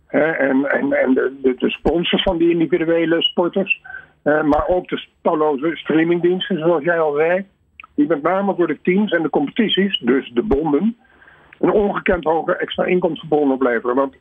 en 0.06 0.64
en, 0.64 0.92
en 0.92 1.14
de, 1.14 1.32
de, 1.42 1.54
de 1.54 1.70
sponsors 1.70 2.22
van 2.22 2.38
die 2.38 2.50
individuele 2.50 3.22
sporters. 3.22 3.80
Maar 4.22 4.64
ook 4.68 4.88
de 4.88 5.06
talloze 5.22 5.70
streamingdiensten, 5.74 6.58
zoals 6.58 6.84
jij 6.84 7.00
al 7.00 7.14
zei. 7.14 7.46
Die 7.94 8.06
met 8.06 8.22
name 8.22 8.54
voor 8.54 8.66
de 8.66 8.78
teams 8.82 9.12
en 9.12 9.22
de 9.22 9.30
competities, 9.30 9.98
dus 9.98 10.30
de 10.34 10.42
bonden, 10.42 10.96
een 11.58 11.72
ongekend 11.72 12.24
hoge 12.24 12.56
extra 12.56 12.84
inkomstenbron 12.84 13.52
opleveren. 13.52 13.96
Want 13.96 14.14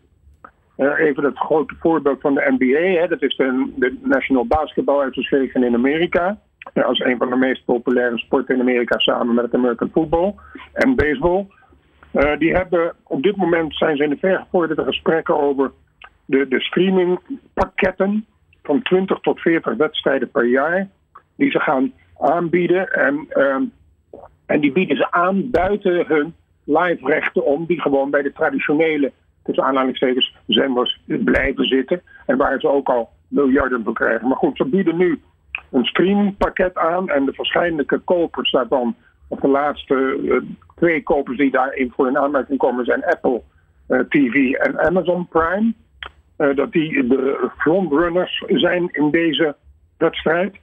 uh, 0.78 1.00
even 1.00 1.24
het 1.24 1.38
grote 1.38 1.76
voorbeeld 1.80 2.22
van 2.22 2.34
de 2.34 2.56
NBA, 2.58 3.00
hè, 3.02 3.08
dat 3.08 3.22
is 3.22 3.36
de, 3.36 3.72
de 3.76 3.98
National 4.04 4.46
Basketball 4.46 5.08
Association 5.08 5.64
in 5.64 5.74
Amerika. 5.74 6.38
Als 6.74 7.00
een 7.00 7.18
van 7.18 7.30
de 7.30 7.36
meest 7.36 7.66
populaire 7.66 8.18
sporten 8.18 8.56
in 8.56 8.62
Amerika 8.62 8.98
samen 8.98 9.36
met 9.36 9.46
het 9.46 9.54
American 9.54 9.90
Football 9.92 10.34
en 10.74 10.96
baseball. 10.96 11.48
Uh, 12.14 12.38
die 12.38 12.54
hebben 12.54 12.96
op 13.04 13.24
dit 13.24 13.36
moment 13.36 13.76
zijn 13.76 13.98
ze 13.98 14.04
in 14.04 14.10
de 14.10 14.18
vergevorderde 14.18 14.84
gesprekken 14.84 15.40
over 15.40 15.72
de, 16.26 16.48
de 16.48 16.62
streamingpakketten 16.62 18.26
van 18.70 18.82
20 18.82 19.20
tot 19.20 19.40
40 19.40 19.76
wedstrijden 19.76 20.32
per 20.32 20.46
jaar. 20.46 20.88
Die 21.36 21.52
ze 21.52 21.60
gaan 21.60 21.94
aanbieden. 22.20 22.94
En, 22.94 23.28
uh, 23.30 23.56
en 24.46 24.60
die 24.60 24.72
bieden 24.72 24.98
ze 24.98 25.12
aan 25.12 25.50
buiten 25.50 26.06
hun 26.08 26.34
live 26.64 27.06
rechten 27.06 27.46
om 27.46 27.66
die 27.66 27.82
gewoon 27.82 28.10
bij 28.10 28.22
de 28.22 28.32
traditionele, 28.32 29.12
tussen 29.44 29.64
aanhalingstekens, 29.64 30.36
zenders 30.48 31.02
blijven 31.06 31.66
zitten. 31.66 32.02
En 32.26 32.38
waar 32.38 32.60
ze 32.60 32.70
ook 32.70 32.90
al 32.90 33.10
miljarden 33.28 33.84
voor 33.84 33.94
krijgen. 33.94 34.28
Maar 34.28 34.38
goed, 34.38 34.58
ze 34.58 34.66
bieden 34.66 34.98
nu 34.98 35.20
een 35.72 35.86
streampakket 35.86 36.78
aan 36.78 37.10
en 37.10 37.26
de 37.26 37.34
waarschijnlijke 37.36 37.98
kopers 37.98 38.52
daarvan, 38.52 38.96
of 39.28 39.40
de 39.40 39.48
laatste 39.48 40.20
uh, 40.24 40.42
twee 40.76 41.04
kopers 41.04 41.38
die 41.38 41.52
daarin 41.52 41.92
voor 41.96 42.08
in 42.08 42.18
aanmerking 42.18 42.58
komen, 42.58 42.86
zijn 42.86 43.06
Apple 43.06 43.42
uh, 43.88 44.00
TV 44.00 44.52
en 44.52 44.80
Amazon 44.80 45.28
Prime. 45.28 45.74
Uh, 46.40 46.56
dat 46.56 46.72
die 46.72 47.08
de 47.08 47.50
frontrunners 47.58 48.44
zijn 48.48 48.90
in 48.92 49.12
deze 49.12 49.56
wedstrijd. 49.98 50.58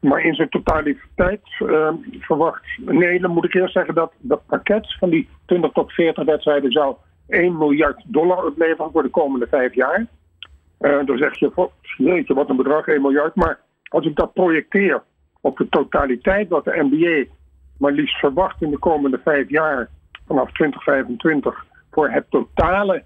Maar 0.00 0.20
in 0.20 0.34
zijn 0.34 0.48
totaliteit 0.48 1.40
uh, 1.60 1.88
verwacht. 2.18 2.64
Nee, 2.76 3.20
dan 3.20 3.30
moet 3.30 3.44
ik 3.44 3.54
eerst 3.54 3.72
zeggen 3.72 3.94
dat 3.94 4.12
dat 4.18 4.46
pakket 4.46 4.96
van 4.98 5.10
die 5.10 5.28
20 5.46 5.72
tot 5.72 5.92
40 5.92 6.24
wedstrijden 6.24 6.72
zou 6.72 6.96
1 7.28 7.58
miljard 7.58 8.02
dollar 8.06 8.44
opleveren 8.44 8.90
voor 8.92 9.02
de 9.02 9.08
komende 9.08 9.46
vijf 9.46 9.74
jaar. 9.74 10.06
Uh, 10.80 11.06
dan 11.06 11.18
zeg 11.18 11.38
je, 11.38 11.68
jeetje, 11.96 12.34
wat 12.34 12.50
een 12.50 12.56
bedrag, 12.56 12.86
1 12.86 13.02
miljard. 13.02 13.34
Maar 13.34 13.60
als 13.88 14.06
ik 14.06 14.16
dat 14.16 14.32
projecteer 14.32 15.02
op 15.40 15.56
de 15.56 15.68
totaliteit 15.68 16.48
wat 16.48 16.64
de 16.64 16.88
NBA 16.90 17.32
maar 17.78 17.92
liefst 17.92 18.18
verwacht 18.18 18.62
in 18.62 18.70
de 18.70 18.78
komende 18.78 19.20
vijf 19.24 19.48
jaar 19.48 19.88
vanaf 20.26 20.52
2025 20.52 21.64
voor 21.90 22.10
het 22.10 22.24
totale 22.30 23.04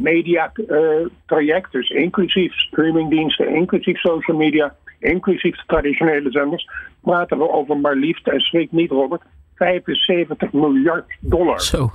mediatraject, 0.00 1.72
dus 1.72 1.90
inclusief 1.90 2.52
streamingdiensten, 2.54 3.48
inclusief 3.48 3.98
social 3.98 4.36
media, 4.36 4.74
inclusief 4.98 5.56
de 5.56 5.62
traditionele 5.66 6.30
zenders, 6.30 6.68
praten 7.00 7.38
we 7.38 7.50
over 7.50 7.76
maar 7.76 7.96
liefst, 7.96 8.28
en 8.28 8.40
schrik 8.40 8.72
niet 8.72 8.90
Robert, 8.90 9.22
75 9.54 10.52
miljard 10.52 11.16
dollar. 11.20 11.60
Zo. 11.60 11.90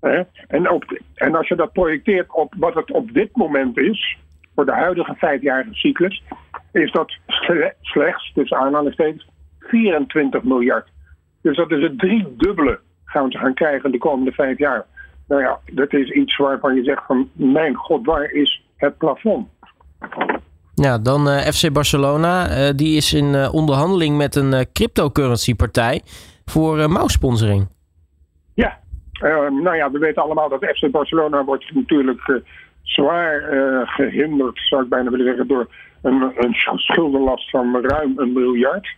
en, 0.48 0.70
op, 0.70 1.00
en 1.14 1.34
als 1.34 1.48
je 1.48 1.56
dat 1.56 1.72
projecteert 1.72 2.32
op 2.32 2.54
wat 2.58 2.74
het 2.74 2.90
op 2.90 3.12
dit 3.12 3.36
moment 3.36 3.78
is, 3.78 4.18
voor 4.54 4.64
de 4.64 4.72
huidige 4.72 5.14
vijfjarige 5.14 5.74
cyclus, 5.74 6.22
is 6.72 6.92
dat 6.92 7.18
slechts, 7.80 8.32
tussen 8.34 8.56
aanhalingstekens, 8.56 9.28
24 9.58 10.42
miljard. 10.42 10.88
Dus 11.42 11.56
dat 11.56 11.70
is 11.70 11.82
het 11.82 11.98
driedubbele 11.98 12.80
gaan 13.14 13.28
we 13.28 13.38
gaan 13.38 13.54
krijgen 13.54 13.90
de 13.90 13.98
komende 13.98 14.32
vijf 14.32 14.58
jaar. 14.58 14.84
Nou 15.28 15.42
ja, 15.42 15.58
dat 15.72 15.92
is 15.92 16.10
iets 16.10 16.36
waarvan 16.36 16.74
je 16.74 16.84
zegt 16.84 17.02
van 17.06 17.30
mijn 17.32 17.74
god, 17.74 18.06
waar 18.06 18.30
is 18.30 18.64
het 18.76 18.98
plafond? 18.98 19.48
Ja, 20.74 20.98
dan 20.98 21.28
uh, 21.28 21.46
eh, 21.46 21.52
FC 21.52 21.72
Barcelona. 21.72 22.48
Uh, 22.48 22.70
die 22.76 22.96
is 22.96 23.12
in 23.12 23.24
uh, 23.24 23.54
onderhandeling 23.54 24.16
met 24.16 24.36
een 24.36 24.66
cryptocurrency 24.72 25.54
partij 25.54 26.02
voor 26.44 26.90
mouwsponsoring. 26.90 27.68
Ja, 28.54 28.78
nou 29.62 29.76
ja, 29.76 29.90
we 29.90 29.98
weten 29.98 30.22
allemaal 30.22 30.48
dat 30.48 30.64
FC 30.64 30.90
Barcelona 30.90 31.44
wordt 31.44 31.74
natuurlijk 31.74 32.42
zwaar 32.82 33.42
gehinderd, 33.86 34.60
zou 34.68 34.82
ik 34.82 34.88
bijna 34.88 35.10
willen 35.10 35.26
zeggen, 35.26 35.46
door 35.46 35.68
een, 36.02 36.32
een 36.36 36.54
schuldenlast 36.76 37.50
van 37.50 37.80
ruim 37.82 38.18
een 38.18 38.32
miljard. 38.32 38.96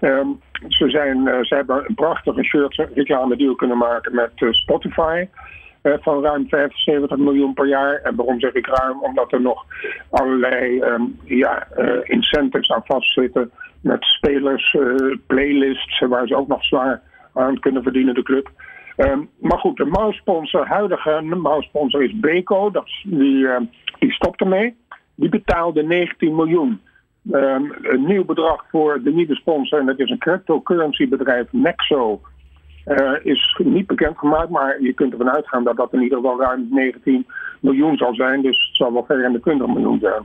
Um, 0.00 0.40
ze, 0.68 0.90
zijn, 0.90 1.26
uh, 1.26 1.38
ze 1.42 1.54
hebben 1.54 1.84
een 1.88 1.94
prachtige 1.94 2.44
shirt 2.44 2.88
reclame 2.94 3.36
deal 3.36 3.54
kunnen 3.54 3.78
maken 3.78 4.14
met 4.14 4.30
uh, 4.36 4.52
Spotify. 4.52 5.26
Uh, 5.82 5.92
van 6.00 6.22
ruim 6.22 6.48
75 6.48 7.16
miljoen 7.16 7.54
per 7.54 7.66
jaar. 7.66 7.94
En 7.94 8.16
waarom 8.16 8.40
zeg 8.40 8.52
ik 8.52 8.66
ruim? 8.66 9.02
Omdat 9.02 9.32
er 9.32 9.40
nog 9.40 9.64
allerlei 10.10 10.80
um, 10.82 11.18
ja, 11.24 11.66
incentives 12.02 12.70
aan 12.70 12.82
vastzitten. 12.84 13.50
Met 13.80 14.04
spelers, 14.04 14.76
playlists, 15.26 15.98
waar 15.98 16.26
ze 16.26 16.36
ook 16.36 16.48
nog 16.48 16.64
zwaar 16.64 17.02
aan 17.34 17.58
kunnen 17.58 17.82
verdienen, 17.82 18.14
de 18.14 18.22
club. 18.22 18.50
Um, 18.96 19.28
maar 19.38 19.58
goed, 19.58 19.76
de 19.76 19.84
mouwsponsor, 19.84 20.66
huidige 20.66 21.20
mouwsponsor 21.22 22.02
is 22.02 22.18
Beko. 22.18 22.70
Dat, 22.70 22.86
die, 23.04 23.46
die 23.98 24.12
stopt 24.12 24.40
ermee. 24.40 24.76
Die 25.14 25.28
betaalde 25.28 25.82
19 25.82 26.34
miljoen 26.34 26.80
een 27.30 28.04
nieuw 28.06 28.24
bedrag 28.24 28.64
voor 28.70 29.02
de 29.02 29.12
nieuwe 29.12 29.34
sponsor, 29.34 29.78
en 29.78 29.86
dat 29.86 29.98
is 29.98 30.10
een 30.10 30.18
cryptocurrency 30.18 31.08
bedrijf, 31.08 31.46
Nexo. 31.50 32.20
Uh, 32.88 33.12
is 33.22 33.60
niet 33.64 33.86
bekendgemaakt, 33.86 34.48
maar 34.48 34.82
je 34.82 34.92
kunt 34.92 35.12
ervan 35.12 35.30
uitgaan 35.30 35.64
dat 35.64 35.76
dat 35.76 35.92
in 35.92 36.02
ieder 36.02 36.18
geval 36.18 36.40
ruim 36.40 36.66
19 36.70 37.26
miljoen 37.60 37.96
zal 37.96 38.14
zijn. 38.14 38.42
Dus 38.42 38.66
het 38.66 38.76
zal 38.76 38.92
wel 38.92 39.04
ver 39.04 39.24
in 39.24 39.32
de 39.32 39.40
20 39.40 39.66
miljoen 39.66 39.98
zijn. 39.98 40.22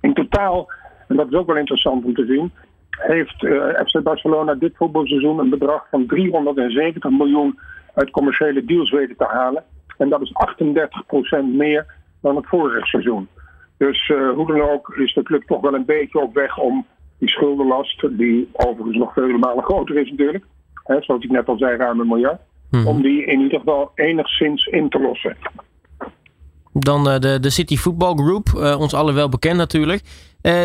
In 0.00 0.14
totaal, 0.14 0.72
en 1.08 1.16
dat 1.16 1.26
is 1.30 1.38
ook 1.38 1.46
wel 1.46 1.56
interessant 1.56 2.04
om 2.04 2.14
te 2.14 2.24
zien, 2.26 2.52
heeft 2.90 3.42
uh, 3.42 3.64
FC 3.64 4.02
Barcelona 4.02 4.54
dit 4.54 4.76
voetbalseizoen 4.76 5.38
een 5.38 5.50
bedrag 5.50 5.86
van 5.90 6.06
370 6.06 7.10
miljoen 7.10 7.58
uit 7.94 8.10
commerciële 8.10 8.64
deals 8.64 8.90
weten 8.90 9.16
te 9.16 9.24
halen. 9.24 9.64
En 9.98 10.08
dat 10.08 10.20
is 10.20 10.32
38% 11.42 11.44
meer 11.44 11.86
dan 12.20 12.36
het 12.36 12.46
vorige 12.46 12.86
seizoen. 12.86 13.28
Dus 13.76 14.08
uh, 14.08 14.30
hoe 14.30 14.46
dan 14.46 14.60
ook 14.60 14.88
is 14.96 15.14
de 15.14 15.22
club 15.22 15.42
toch 15.42 15.60
wel 15.60 15.74
een 15.74 15.84
beetje 15.84 16.20
op 16.20 16.34
weg 16.34 16.58
om 16.58 16.86
die 17.18 17.28
schuldenlast, 17.28 18.18
die 18.18 18.48
overigens 18.52 18.96
nog 18.96 19.12
vele 19.12 19.38
malen 19.38 19.64
groter 19.64 19.96
is 19.96 20.10
natuurlijk, 20.10 20.44
hè, 20.90 21.02
zoals 21.02 21.24
ik 21.24 21.30
net 21.30 21.48
al 21.48 21.58
zei, 21.58 21.76
ruim 21.76 22.00
een 22.00 22.08
miljard, 22.08 22.40
hmm. 22.70 22.86
om 22.86 23.02
die 23.02 23.24
in 23.24 23.40
ieder 23.40 23.58
geval 23.58 23.92
enigszins 23.94 24.66
in 24.66 24.88
te 24.88 25.00
lossen. 25.00 25.36
Dan 26.72 27.08
uh, 27.08 27.18
de, 27.18 27.40
de 27.40 27.50
City 27.50 27.76
Football 27.76 28.14
Group, 28.14 28.48
uh, 28.56 28.80
ons 28.80 28.94
allen 28.94 29.14
wel 29.14 29.28
bekend 29.28 29.56
natuurlijk. 29.56 30.02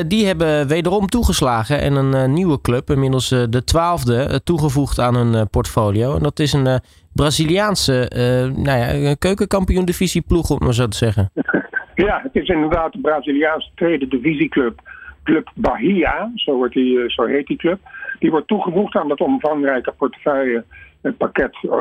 die 0.07 0.25
hebben 0.25 0.67
wederom 0.67 1.07
toegeslagen 1.07 1.81
en 1.81 1.95
een 1.95 2.33
nieuwe 2.33 2.61
club, 2.61 2.89
inmiddels 2.89 3.29
de 3.29 3.63
twaalfde, 3.65 4.41
toegevoegd 4.43 4.99
aan 4.99 5.15
hun 5.15 5.49
portfolio. 5.49 6.15
En 6.15 6.23
dat 6.23 6.39
is 6.39 6.53
een 6.53 6.79
Braziliaanse 7.13 8.11
nou 8.55 8.77
ja, 8.79 9.15
keukenkampioen 9.15 9.85
divisie 9.85 10.21
ploeg, 10.21 10.49
om 10.49 10.57
maar 10.59 10.73
zo 10.73 10.87
te 10.87 10.97
zeggen. 10.97 11.31
Ja, 11.95 12.19
het 12.23 12.35
is 12.35 12.47
inderdaad 12.47 12.93
de 12.93 12.99
Braziliaanse 12.99 13.69
tweede 13.75 14.07
divisieclub. 14.07 14.81
Club 15.23 15.51
Bahia, 15.55 16.31
zo, 16.35 16.55
wordt 16.55 16.73
die, 16.73 16.99
eh, 16.99 17.09
zo 17.09 17.25
heet 17.25 17.47
die 17.47 17.57
club. 17.57 17.79
Die 18.19 18.31
wordt 18.31 18.47
toegevoegd 18.47 18.95
aan 18.95 19.07
dat 19.07 19.19
omvangrijke 19.19 19.93
portefeuillepakket 19.97 21.57
uh, 21.61 21.71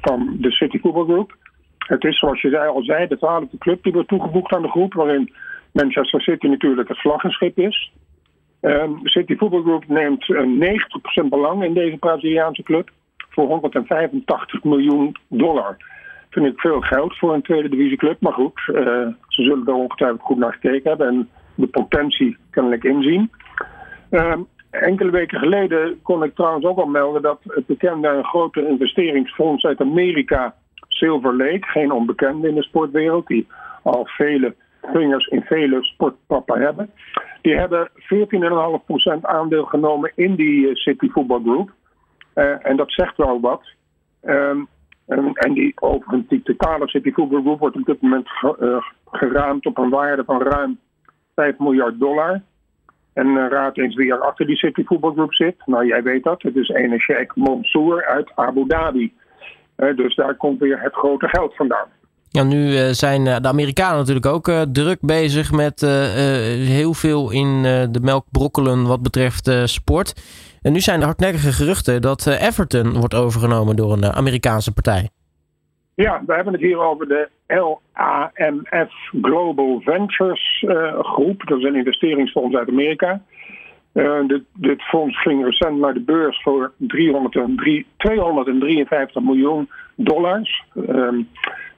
van 0.00 0.36
de 0.38 0.50
City 0.50 0.78
Football 0.78 1.04
Group. 1.04 1.36
Het 1.78 2.04
is, 2.04 2.18
zoals 2.18 2.40
je 2.40 2.58
al 2.58 2.82
zei, 2.82 3.06
de 3.06 3.18
twaalfde 3.18 3.58
club 3.58 3.82
die 3.82 3.92
wordt 3.92 4.08
toegevoegd 4.08 4.52
aan 4.52 4.62
de 4.62 4.68
groep, 4.68 4.94
waarin 4.94 5.32
Manchester 5.72 6.20
City 6.20 6.46
natuurlijk 6.46 6.88
het 6.88 7.00
vlaggenschip 7.00 7.58
is. 7.58 7.92
Um, 8.60 9.00
City 9.02 9.36
Football 9.36 9.62
Group 9.62 9.88
neemt 9.88 10.26
90% 11.24 11.28
belang 11.28 11.64
in 11.64 11.74
deze 11.74 11.96
Braziliaanse 11.96 12.62
club 12.62 12.90
voor 13.30 13.46
185 13.46 14.64
miljoen 14.64 15.16
dollar 15.28 15.76
vind 16.30 16.46
ik 16.46 16.60
veel 16.60 16.80
geld 16.80 17.18
voor 17.18 17.34
een 17.34 17.42
tweede 17.42 17.68
divisieclub. 17.68 18.20
Maar 18.20 18.32
goed, 18.32 18.60
uh, 18.66 18.76
ze 19.28 19.42
zullen 19.42 19.66
er 19.66 19.72
ongetwijfeld 19.72 20.20
goed 20.20 20.38
naar 20.38 20.52
gekeken 20.52 20.88
hebben 20.88 21.08
en 21.08 21.28
de 21.54 21.66
potentie 21.66 22.36
kennelijk 22.50 22.84
inzien. 22.84 23.30
Uh, 24.10 24.36
enkele 24.70 25.10
weken 25.10 25.38
geleden 25.38 26.02
kon 26.02 26.22
ik 26.22 26.34
trouwens 26.34 26.66
ook 26.66 26.78
al 26.78 26.86
melden 26.86 27.22
dat 27.22 27.40
het 27.42 27.66
bekende 27.66 28.22
grote 28.22 28.68
investeringsfonds 28.68 29.64
uit 29.64 29.80
Amerika, 29.80 30.54
Silver 30.88 31.36
Lake, 31.36 31.66
geen 31.66 31.92
onbekende 31.92 32.48
in 32.48 32.54
de 32.54 32.62
sportwereld, 32.62 33.26
die 33.26 33.46
al 33.82 34.06
vele 34.06 34.54
vingers 34.82 35.26
in 35.26 35.42
vele 35.42 35.82
sportpappen 35.82 36.60
hebben, 36.60 36.90
die 37.42 37.56
hebben 37.56 37.88
14,5% 37.88 39.20
aandeel 39.20 39.64
genomen 39.64 40.12
in 40.14 40.34
die 40.34 40.68
eh, 40.68 40.74
City 40.74 41.08
Football 41.08 41.42
Group. 41.42 41.70
Uh, 42.34 42.66
en 42.66 42.76
dat 42.76 42.92
zegt 42.92 43.16
wel 43.16 43.40
wat. 43.40 43.62
Um, 44.22 44.68
en, 45.06 45.52
die, 45.52 45.72
overigens, 45.80 46.28
die 46.28 46.42
totale 46.42 46.88
City 46.88 47.12
Football 47.12 47.40
Group 47.40 47.58
wordt 47.58 47.76
op 47.76 47.84
dit 47.84 48.00
moment 48.00 48.28
uh, 48.60 48.76
geraamd 49.10 49.66
op 49.66 49.78
een 49.78 49.90
waarde 49.90 50.24
van 50.24 50.42
ruim 50.42 50.78
5 51.34 51.58
miljard 51.58 52.00
dollar. 52.00 52.42
En 53.20 53.26
uh, 53.26 53.48
raad 53.48 53.78
eens 53.78 53.94
wie 53.94 54.12
er 54.12 54.20
achter 54.20 54.46
die 54.46 54.56
City 54.56 54.84
Football 54.84 55.12
Group 55.12 55.34
zit. 55.34 55.54
Nou, 55.66 55.86
jij 55.86 56.02
weet 56.02 56.24
dat. 56.24 56.42
Het 56.42 56.56
is 56.56 56.68
ene 56.68 56.98
Sheikh 56.98 57.36
Mansour 57.36 58.06
uit 58.06 58.32
Abu 58.34 58.64
Dhabi. 58.66 59.12
Uh, 59.76 59.96
dus 59.96 60.14
daar 60.14 60.34
komt 60.34 60.58
weer 60.58 60.80
het 60.80 60.94
grote 60.94 61.28
geld 61.28 61.56
vandaan. 61.56 61.86
Ja, 62.28 62.42
nu 62.42 62.94
zijn 62.94 63.24
de 63.24 63.48
Amerikanen 63.48 63.98
natuurlijk 63.98 64.26
ook 64.26 64.50
druk 64.72 64.98
bezig 65.00 65.52
met 65.52 65.80
heel 66.66 66.94
veel 66.94 67.30
in 67.30 67.62
de 67.62 68.00
melk 68.02 68.24
brokkelen 68.30 68.86
wat 68.86 69.02
betreft 69.02 69.50
sport. 69.64 70.12
En 70.62 70.72
nu 70.72 70.80
zijn 70.80 71.00
er 71.00 71.06
hardnekkige 71.06 71.52
geruchten 71.52 72.02
dat 72.02 72.26
eh, 72.26 72.42
Everton 72.42 72.92
wordt 72.98 73.14
overgenomen 73.14 73.76
door 73.76 73.92
een 73.92 74.02
eh, 74.02 74.08
Amerikaanse 74.08 74.72
partij. 74.72 75.10
Ja, 76.00 76.22
we 76.26 76.34
hebben 76.34 76.52
het 76.52 76.62
hier 76.62 76.78
over 76.78 77.08
de 77.08 77.28
LAMF 77.46 78.92
Global 79.22 79.80
Ventures 79.80 80.64
uh, 80.68 80.98
groep. 80.98 81.46
Dat 81.46 81.58
is 81.58 81.64
een 81.64 81.74
investeringsfonds 81.74 82.56
uit 82.56 82.68
Amerika. 82.68 83.22
Uh, 83.94 84.26
dit, 84.26 84.42
dit, 84.54 84.82
fonds 84.82 85.22
ging 85.22 85.44
recent 85.44 85.78
naar 85.78 85.94
de 85.94 86.00
beurs 86.00 86.42
voor 86.42 86.72
303, 86.76 87.86
253 87.96 89.22
miljoen 89.22 89.70
dollars. 89.94 90.64
Um, 90.88 91.28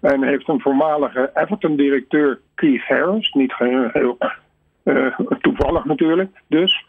en 0.01 0.23
heeft 0.23 0.49
een 0.49 0.61
voormalige 0.61 1.31
Everton-directeur 1.35 2.41
Keith 2.55 2.87
Harris, 2.87 3.33
niet 3.33 3.55
heel 3.93 4.19
uh, 4.85 5.19
toevallig 5.41 5.85
natuurlijk, 5.85 6.31
dus 6.47 6.85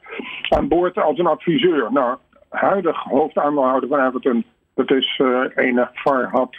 aan 0.49 0.67
boord 0.67 0.97
als 0.97 1.19
een 1.19 1.27
adviseur. 1.27 1.91
Nou, 1.91 2.17
huidig 2.49 2.97
hoofdaandeelhouder 3.03 3.89
van 3.89 4.07
Everton, 4.07 4.45
dat 4.73 4.91
is 4.91 5.19
uh, 5.21 5.45
ene 5.55 5.89
Farhad 5.93 6.55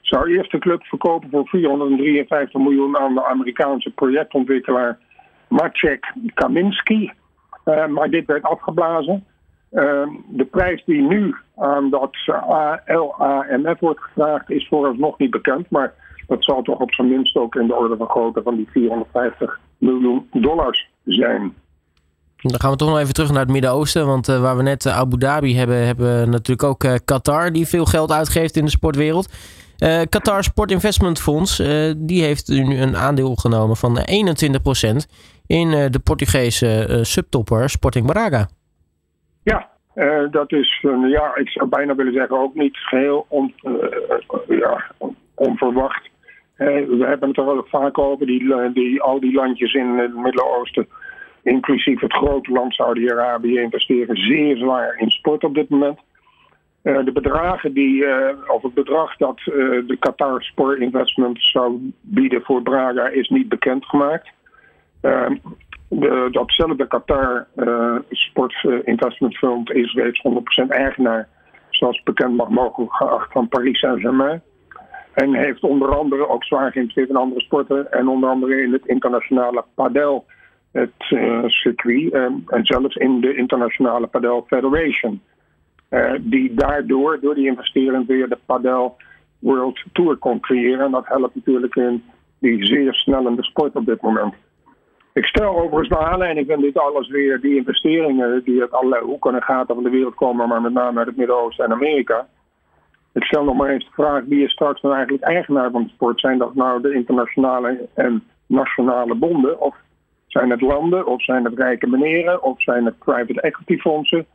zou 0.00 0.30
eerst 0.30 0.50
de 0.50 0.58
club 0.58 0.84
verkopen 0.84 1.30
voor 1.30 1.48
453 1.48 2.60
miljoen 2.60 2.98
aan 2.98 3.14
de 3.14 3.24
Amerikaanse 3.24 3.90
projectontwikkelaar 3.90 4.98
Maciek 5.48 6.12
Kaminski. 6.34 7.12
Uh, 7.64 7.86
maar 7.86 8.10
dit 8.10 8.26
werd 8.26 8.42
afgeblazen. 8.42 9.24
Uh, 9.72 10.08
de 10.28 10.44
prijs 10.44 10.84
die 10.84 11.02
nu 11.02 11.34
aan 11.56 11.90
dat 11.90 12.16
LAMF 12.86 13.80
wordt 13.80 14.00
gevraagd 14.00 14.50
is 14.50 14.68
vooralsnog 14.68 15.18
niet 15.18 15.30
bekend. 15.30 15.70
Maar 15.70 15.94
dat 16.26 16.44
zal 16.44 16.62
toch 16.62 16.78
op 16.78 16.94
zijn 16.94 17.08
minst 17.08 17.36
ook 17.36 17.54
in 17.54 17.66
de 17.66 17.74
orde 17.74 17.96
van 17.96 18.08
grootte 18.08 18.42
van 18.42 18.56
die 18.56 18.68
450 18.70 19.60
miljoen 19.78 20.28
dollars 20.32 20.90
zijn. 21.04 21.54
Dan 22.50 22.60
gaan 22.60 22.70
we 22.70 22.76
toch 22.76 22.88
nog 22.88 22.98
even 22.98 23.14
terug 23.14 23.30
naar 23.30 23.40
het 23.40 23.50
Midden-Oosten. 23.50 24.06
Want 24.06 24.26
waar 24.26 24.56
we 24.56 24.62
net 24.62 24.86
Abu 24.86 25.18
Dhabi 25.18 25.56
hebben, 25.56 25.86
hebben 25.86 26.20
we 26.20 26.26
natuurlijk 26.26 26.62
ook 26.62 27.04
Qatar, 27.04 27.52
die 27.52 27.66
veel 27.66 27.84
geld 27.84 28.12
uitgeeft 28.12 28.56
in 28.56 28.64
de 28.64 28.70
sportwereld. 28.70 29.28
Qatar 30.08 30.44
Sport 30.44 30.70
Investment 30.70 31.20
Fonds, 31.20 31.56
die 31.96 32.22
heeft 32.22 32.48
nu 32.48 32.80
een 32.80 32.96
aandeel 32.96 33.34
genomen 33.34 33.76
van 33.76 33.98
21% 33.98 34.02
in 35.46 35.70
de 35.70 36.00
Portugese 36.04 36.98
subtopper 37.02 37.70
Sporting 37.70 38.06
Braga. 38.06 38.48
Ja, 39.42 39.68
dat 40.30 40.52
is, 40.52 40.84
ja, 41.06 41.36
ik 41.36 41.48
zou 41.48 41.68
bijna 41.68 41.94
willen 41.94 42.12
zeggen, 42.12 42.38
ook 42.38 42.54
niet 42.54 42.76
geheel 42.76 43.26
on, 43.28 43.54
ja, 44.48 44.84
onverwacht. 45.34 46.08
we 46.56 47.04
hebben 47.06 47.28
het 47.28 47.38
er 47.38 47.44
wel 47.44 47.66
vaak 47.68 47.98
over, 47.98 48.26
die, 48.26 48.72
die, 48.72 49.02
al 49.02 49.20
die 49.20 49.34
landjes 49.34 49.74
in 49.74 49.98
het 49.98 50.14
Midden-Oosten, 50.14 50.88
inclusief 51.44 52.00
het 52.00 52.12
grote 52.12 52.52
land 52.52 52.74
Saudi-Arabië, 52.74 53.58
investeren 53.58 54.16
zeer 54.16 54.56
zwaar 54.56 54.96
in 54.98 55.10
sport 55.10 55.44
op 55.44 55.54
dit 55.54 55.68
moment. 55.68 55.98
de 56.82 57.12
bedragen 57.12 57.72
die, 57.72 58.04
of 58.48 58.62
het 58.62 58.74
bedrag 58.74 59.16
dat 59.16 59.40
de 59.86 59.96
Qatar 59.98 60.42
Sport 60.42 60.80
Investment 60.80 61.38
zou 61.42 61.92
bieden 62.00 62.42
voor 62.42 62.62
Braga 62.62 63.08
is 63.08 63.28
niet 63.28 63.48
bekendgemaakt. 63.48 64.28
De, 65.88 66.28
datzelfde 66.30 66.86
Qatar 66.86 67.46
Sport 68.08 68.66
Investment 68.84 69.36
Fund 69.36 69.70
is 69.70 69.94
reeds 69.94 70.22
100% 70.64 70.68
eigenaar, 70.68 71.28
zoals 71.70 72.02
bekend 72.02 72.36
mag 72.36 72.48
mogen 72.48 72.90
geacht 72.90 73.32
van 73.32 73.48
Paris 73.48 73.78
Saint-Germain. 73.78 74.42
En 75.14 75.34
heeft 75.34 75.62
onder 75.62 75.96
andere 75.96 76.28
ook 76.28 76.44
zwaar 76.44 76.72
geïnvesteerd 76.72 77.08
in 77.08 77.16
andere 77.16 77.40
sporten. 77.40 77.92
En 77.92 78.08
onder 78.08 78.30
andere 78.30 78.62
in 78.62 78.72
het 78.72 78.86
internationale 78.86 79.64
padel 79.74 80.24
het, 80.74 81.10
uh, 81.10 81.44
circuit. 81.46 82.12
Uh, 82.12 82.22
en 82.46 82.64
zelfs 82.64 82.96
in 82.96 83.20
de 83.20 83.34
internationale 83.34 84.06
padel 84.06 84.44
federation. 84.46 85.20
Uh, 85.90 86.12
die 86.20 86.54
daardoor, 86.54 87.20
door 87.20 87.34
die 87.34 87.46
investering, 87.46 88.06
weer 88.06 88.28
de 88.28 88.38
padel 88.46 88.96
World 89.38 89.84
Tour 89.92 90.16
kon 90.16 90.40
creëren. 90.40 90.84
En 90.84 90.90
dat 90.90 91.06
helpt 91.06 91.34
natuurlijk 91.34 91.76
in 91.76 92.04
die 92.38 92.66
zeer 92.66 92.94
snellende 92.94 93.42
sport 93.42 93.74
op 93.74 93.86
dit 93.86 94.00
moment. 94.00 94.34
Ik 95.12 95.26
stel 95.26 95.56
overigens 95.56 95.88
naar 95.88 96.12
aanleiding 96.12 96.46
van 96.46 96.60
dit 96.60 96.78
alles 96.78 97.08
weer 97.08 97.40
die 97.40 97.56
investeringen 97.56 98.44
die 98.44 98.60
uit 98.60 98.72
allerlei 98.72 99.04
hoeken 99.04 99.34
en 99.34 99.42
gaten 99.42 99.74
van 99.74 99.84
de 99.84 99.90
wereld 99.90 100.14
komen, 100.14 100.48
maar 100.48 100.60
met 100.60 100.72
name 100.72 100.98
uit 100.98 101.06
het 101.06 101.16
Midden-Oosten 101.16 101.64
en 101.64 101.72
Amerika. 101.72 102.26
Ik 103.12 103.24
stel 103.24 103.44
nog 103.44 103.56
maar 103.56 103.68
eens 103.68 103.84
de 103.84 103.90
vraag: 103.92 104.24
wie 104.24 104.44
is 104.44 104.52
straks 104.52 104.80
nou 104.80 104.94
eigenlijk 104.94 105.24
eigenaar 105.24 105.70
van 105.70 105.82
de 105.82 105.88
sport? 105.88 106.20
Zijn 106.20 106.38
dat 106.38 106.54
nou 106.54 106.80
de 106.80 106.94
internationale 106.94 107.88
en 107.94 108.24
nationale 108.46 109.14
bonden? 109.14 109.60
Of 109.60 109.76
zijn 110.34 110.50
het 110.50 110.60
landen? 110.60 111.06
Of 111.06 111.22
zijn 111.22 111.44
het 111.44 111.58
rijke 111.58 111.86
meneren? 111.86 112.42
Of 112.42 112.62
zijn 112.62 112.84
het 112.84 112.98
private 112.98 113.40
equity 113.40 113.76
fondsen? 113.78 114.26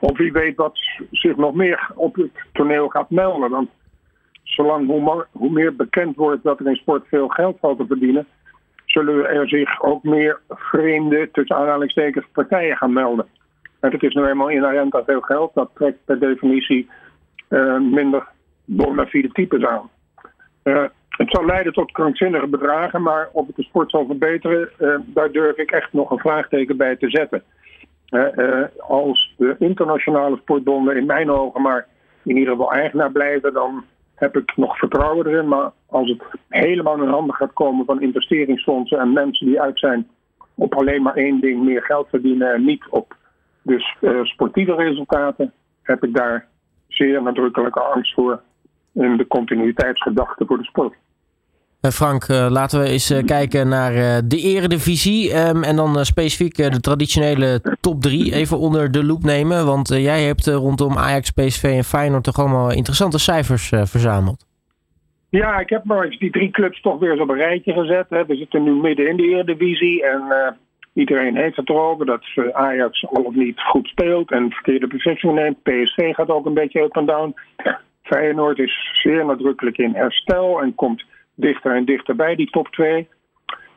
Of 0.00 0.18
wie 0.18 0.32
weet 0.32 0.56
wat 0.56 0.78
zich 1.10 1.36
nog 1.36 1.54
meer 1.54 1.90
op 1.94 2.14
het 2.14 2.30
toneel 2.52 2.88
gaat 2.88 3.10
melden. 3.10 3.50
Want 3.50 3.68
zolang 4.42 4.86
hoe, 5.32 5.50
meer 5.50 5.76
bekend 5.76 6.16
wordt 6.16 6.42
dat 6.42 6.60
er 6.60 6.66
in 6.66 6.76
sport 6.76 7.06
veel 7.08 7.28
geld 7.28 7.56
valt 7.60 7.78
te 7.78 7.86
verdienen, 7.86 8.26
zullen 8.84 9.28
er 9.28 9.48
zich 9.48 9.82
ook 9.82 10.02
meer 10.02 10.40
vreemde, 10.48 11.28
tussen 11.32 11.56
aanhalingstekens, 11.56 12.26
partijen 12.32 12.76
gaan 12.76 12.92
melden. 12.92 13.26
En 13.80 13.92
het 13.92 14.02
is 14.02 14.14
nu 14.14 14.26
eenmaal 14.26 14.48
inherent 14.48 14.94
aan 14.94 15.04
veel 15.04 15.20
geld. 15.20 15.54
Dat 15.54 15.70
trekt 15.74 16.04
per 16.04 16.18
definitie 16.18 16.88
uh, 17.48 17.80
minder 17.80 18.28
bona 18.64 19.06
fide 19.06 19.28
types 19.32 19.64
aan. 19.64 19.90
Uh, 20.64 20.84
het 21.16 21.30
zal 21.30 21.44
leiden 21.44 21.72
tot 21.72 21.92
krankzinnige 21.92 22.46
bedragen, 22.46 23.02
maar 23.02 23.28
of 23.32 23.46
het 23.46 23.56
de 23.56 23.62
sport 23.62 23.90
zal 23.90 24.06
verbeteren, 24.06 24.68
uh, 24.78 24.98
daar 25.04 25.32
durf 25.32 25.56
ik 25.56 25.70
echt 25.70 25.92
nog 25.92 26.10
een 26.10 26.18
vraagteken 26.18 26.76
bij 26.76 26.96
te 26.96 27.10
zetten. 27.10 27.42
als 28.78 29.34
de 29.36 29.56
internationale 29.58 30.36
sportbonden 30.36 30.96
in 30.96 31.06
mijn 31.06 31.30
ogen 31.30 31.62
maar 31.62 31.86
in 32.22 32.36
ieder 32.36 32.52
geval 32.52 32.72
eigenaar 32.72 33.12
blijven, 33.12 33.52
dan 33.52 33.84
heb 34.14 34.36
ik 34.36 34.56
nog 34.56 34.78
vertrouwen 34.78 35.26
erin. 35.26 35.48
Maar 35.48 35.70
als 35.86 36.08
het 36.08 36.22
helemaal 36.48 37.02
in 37.02 37.08
handen 37.08 37.34
gaat 37.34 37.52
komen 37.52 37.84
van 37.84 38.00
investeringsfondsen 38.00 38.98
en 38.98 39.12
mensen 39.12 39.46
die 39.46 39.60
uit 39.60 39.78
zijn 39.78 40.08
op 40.54 40.74
alleen 40.74 41.02
maar 41.02 41.14
één 41.14 41.40
ding, 41.40 41.64
meer 41.64 41.82
geld 41.82 42.08
verdienen 42.08 42.52
en 42.52 42.64
niet 42.64 42.84
op 42.90 43.16
dus 43.62 43.96
sportieve 44.22 44.74
resultaten, 44.74 45.52
heb 45.82 46.04
ik 46.04 46.14
daar 46.14 46.48
zeer 46.88 47.22
nadrukkelijke 47.22 47.80
angst 47.80 48.14
voor 48.14 48.40
in 48.92 49.16
de 49.16 49.26
continuïteitsgedachte 49.26 50.46
voor 50.46 50.58
de 50.58 50.64
sport. 50.64 50.94
Eh, 51.80 51.90
Frank, 51.90 52.24
eh, 52.24 52.46
laten 52.50 52.80
we 52.80 52.88
eens 52.88 53.10
eh, 53.10 53.24
kijken 53.24 53.68
naar 53.68 53.92
de 54.24 54.36
eredivisie 54.36 55.34
um, 55.34 55.62
en 55.62 55.76
dan 55.76 56.04
specifiek 56.04 56.56
de 56.56 56.80
traditionele 56.80 57.60
top 57.80 58.02
3 58.02 58.34
even 58.34 58.58
onder 58.58 58.90
de 58.90 59.04
loep 59.04 59.22
nemen. 59.22 59.66
Want 59.66 59.88
jij 59.88 60.22
hebt 60.22 60.46
rondom 60.46 60.96
Ajax, 60.96 61.30
PSV 61.30 61.62
en 61.62 61.84
Feyenoord 61.84 62.24
toch 62.24 62.38
allemaal 62.38 62.72
interessante 62.72 63.18
cijfers 63.18 63.68
verzameld. 63.68 64.46
Ja, 65.30 65.58
ik 65.58 65.68
heb 65.68 65.84
maar 65.84 66.04
eens 66.04 66.18
die 66.18 66.30
drie 66.30 66.50
clubs 66.50 66.80
toch 66.80 66.98
weer 66.98 67.10
eens 67.10 67.20
op 67.20 67.28
een 67.28 67.36
rijtje 67.36 67.72
gezet. 67.72 68.06
We 68.08 68.36
zitten 68.36 68.62
nu 68.62 68.72
midden 68.72 69.08
in 69.08 69.16
de 69.16 69.28
eredivisie 69.28 70.06
en 70.06 70.54
Iedereen 70.96 71.36
heeft 71.36 71.56
het 71.56 71.68
erover 71.68 72.06
dat 72.06 72.24
Ajax 72.52 73.06
al 73.06 73.22
of 73.22 73.34
niet 73.34 73.60
goed 73.60 73.88
speelt 73.88 74.30
en 74.30 74.50
verkeerde 74.50 74.86
beslissingen 74.86 75.34
neemt. 75.34 75.62
PSV 75.62 76.14
gaat 76.14 76.28
ook 76.28 76.46
een 76.46 76.54
beetje 76.54 76.82
up 76.82 76.96
en 76.96 77.06
down. 77.06 77.34
Feyenoord 78.02 78.58
is 78.58 79.00
zeer 79.02 79.24
nadrukkelijk 79.24 79.78
in 79.78 79.94
herstel 79.94 80.62
en 80.62 80.74
komt 80.74 81.04
dichter 81.36 81.74
en 81.74 81.84
dichter 81.84 82.16
bij 82.16 82.34
die 82.34 82.50
top 82.50 82.68
2. 82.68 83.08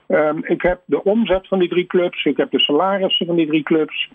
Um, 0.07 0.45
ik 0.45 0.61
heb 0.61 0.81
de 0.85 1.03
omzet 1.03 1.47
van 1.47 1.59
die 1.59 1.69
drie 1.69 1.87
clubs, 1.87 2.25
ik 2.25 2.37
heb 2.37 2.51
de 2.51 2.59
salarissen 2.59 3.25
van 3.25 3.35
die 3.35 3.47
drie 3.47 3.63
clubs, 3.63 4.09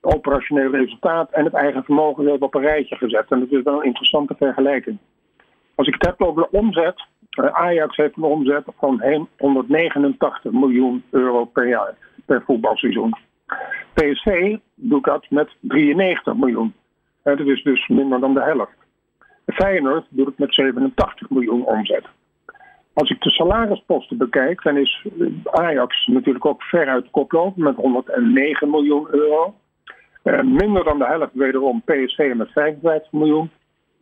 operationeel 0.00 0.70
resultaat 0.70 1.30
en 1.30 1.44
het 1.44 1.54
eigen 1.54 1.84
vermogen 1.84 2.24
weer 2.24 2.40
op 2.40 2.54
een 2.54 2.62
rijtje 2.62 2.96
gezet. 2.96 3.26
En 3.28 3.40
dat 3.40 3.50
is 3.50 3.62
wel 3.62 3.78
een 3.78 3.86
interessante 3.86 4.34
vergelijking. 4.38 4.98
Als 5.74 5.86
ik 5.86 5.94
het 5.94 6.06
heb 6.06 6.22
over 6.22 6.42
de 6.42 6.58
omzet, 6.58 7.06
Ajax 7.52 7.96
heeft 7.96 8.16
een 8.16 8.22
omzet 8.22 8.64
van 8.78 9.26
189 9.38 10.52
miljoen 10.52 11.04
euro 11.10 11.44
per 11.44 11.68
jaar 11.68 11.94
per 12.26 12.42
voetbalseizoen. 12.46 13.16
PSV 13.94 14.56
doet 14.74 15.04
dat 15.04 15.26
met 15.30 15.56
93 15.60 16.34
miljoen. 16.34 16.74
Dat 17.22 17.40
is 17.40 17.62
dus 17.62 17.88
minder 17.88 18.20
dan 18.20 18.34
de 18.34 18.42
helft. 18.42 18.76
Feyenoord 19.46 20.06
doet 20.08 20.26
het 20.26 20.38
met 20.38 20.54
87 20.54 21.30
miljoen 21.30 21.64
omzet. 21.64 22.04
Als 22.94 23.10
ik 23.10 23.20
de 23.20 23.30
salarisposten 23.30 24.18
bekijk, 24.18 24.62
dan 24.62 24.76
is 24.76 25.06
Ajax 25.44 26.06
natuurlijk 26.06 26.46
ook 26.46 26.62
veruit 26.62 27.10
koploper 27.10 27.62
met 27.62 27.76
109 27.76 28.70
miljoen 28.70 29.06
euro. 29.10 29.54
Eh, 30.22 30.42
minder 30.42 30.84
dan 30.84 30.98
de 30.98 31.06
helft 31.06 31.34
wederom 31.34 31.82
PSV 31.84 32.32
met 32.36 32.50
55 32.50 33.12
miljoen. 33.12 33.50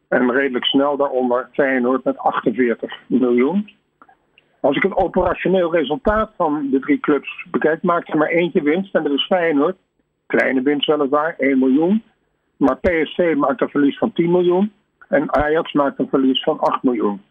En 0.09 0.33
redelijk 0.33 0.65
snel 0.65 0.97
daaronder 0.97 1.49
Feyenoord 1.53 2.05
met 2.05 2.19
48 2.19 2.93
miljoen. 3.07 3.71
Als 4.61 4.77
ik 4.77 4.83
het 4.83 4.97
operationeel 4.97 5.73
resultaat 5.73 6.33
van 6.37 6.69
de 6.71 6.79
drie 6.79 7.01
clubs 7.01 7.47
bekijk, 7.51 7.83
maakt 7.83 8.09
er 8.09 8.19
maar 8.19 8.29
eentje 8.29 8.63
winst. 8.63 8.95
En 8.95 9.03
dat 9.03 9.13
is 9.13 9.27
Feyenoord. 9.27 9.77
Kleine 10.27 10.63
winst 10.63 10.87
weliswaar, 10.87 11.35
1 11.39 11.59
miljoen. 11.59 12.03
Maar 12.57 12.77
PSV 12.77 13.35
maakt 13.37 13.61
een 13.61 13.69
verlies 13.69 13.99
van 13.99 14.13
10 14.13 14.31
miljoen. 14.31 14.73
En 15.09 15.35
Ajax 15.35 15.73
maakt 15.73 15.99
een 15.99 16.09
verlies 16.09 16.43
van 16.43 16.59
8 16.59 16.83
miljoen. 16.83 17.23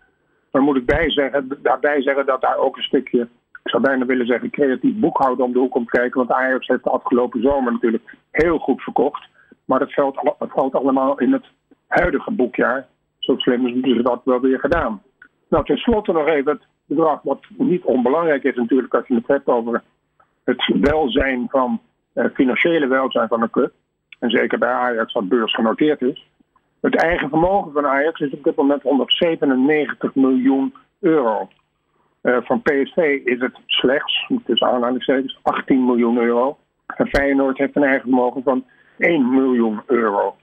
Dan 0.52 0.64
moet 0.64 0.76
ik 0.76 0.86
bij 0.86 1.12
zeggen, 1.12 1.58
daarbij 1.62 2.02
zeggen 2.02 2.26
dat 2.26 2.42
daar 2.42 2.58
ook 2.58 2.78
een 2.78 2.84
stukje, 2.84 3.22
ik 3.64 3.70
zou 3.70 3.84
bijna 3.84 4.06
willen 4.06 4.26
zeggen, 4.26 4.50
creatief 4.50 4.96
boekhouden 4.96 5.46
om 5.46 5.54
de 5.54 5.60
hoek 5.60 5.72
komt 5.72 5.90
kijken. 5.90 6.18
Want 6.18 6.32
Ajax 6.32 6.68
heeft 6.68 6.84
de 6.84 6.90
afgelopen 6.90 7.42
zomer 7.42 7.72
natuurlijk 7.72 8.16
heel 8.32 8.58
goed 8.58 8.82
verkocht. 8.82 9.28
Maar 9.66 9.80
het 9.80 9.94
valt, 9.94 10.36
valt 10.40 10.76
allemaal 10.76 11.20
in 11.20 11.32
het 11.32 11.46
huidige 11.88 12.32
boekjaar. 12.32 12.88
Zo 13.20 13.38
slim 13.38 13.68
is 13.68 13.96
ze 13.96 14.04
dat 14.04 14.22
wel 14.24 14.40
weer 14.40 14.60
gedaan. 14.60 15.02
Nou, 15.50 15.66
tenslotte 15.66 16.12
nog 16.12 16.28
even 16.28 16.52
het 16.52 16.62
bedrag, 16.86 17.22
wat 17.22 17.44
niet 17.58 17.84
onbelangrijk 17.84 18.44
is 18.44 18.56
natuurlijk 18.56 18.94
als 18.94 19.08
je 19.08 19.16
het 19.16 19.28
hebt 19.28 19.48
over 19.48 19.84
het 20.44 20.74
welzijn 20.82 21.48
van, 21.50 21.82
uh, 22.14 22.26
financiële 22.34 22.88
welzijn 22.88 23.28
van 23.28 23.42
een 23.42 23.50
club. 23.50 23.72
En 24.20 24.30
zeker 24.30 24.58
bij 24.58 24.70
Ajax 24.70 25.14
dat 25.14 25.30
beursgenoteerd 25.30 26.02
is. 26.02 26.29
Het 26.82 26.96
eigen 26.96 27.30
vermogen 27.30 27.72
van 27.72 27.86
Ajax 27.86 28.20
is 28.20 28.34
op 28.34 28.44
dit 28.44 28.56
moment 28.56 28.82
197 28.82 30.15
miljoen 30.15 30.74
euro. 31.00 31.48
Uh, 32.24 32.38
van 32.42 32.62
PSV 32.62 33.22
is 33.24 33.39
het 33.39 33.58
slechts, 33.65 34.32
tussen 34.46 34.68
aanhalingstekens, 34.68 35.39
18 35.42 35.86
miljoen 35.86 36.18
euro. 36.18 36.58
En 36.88 37.08
Feyenoord 37.08 37.58
heeft 37.58 37.76
een 37.76 37.84
eigen 37.84 38.02
vermogen 38.02 38.44
van 38.44 38.65
1 38.98 39.30
miljoen 39.30 39.82
euro. 39.86 40.36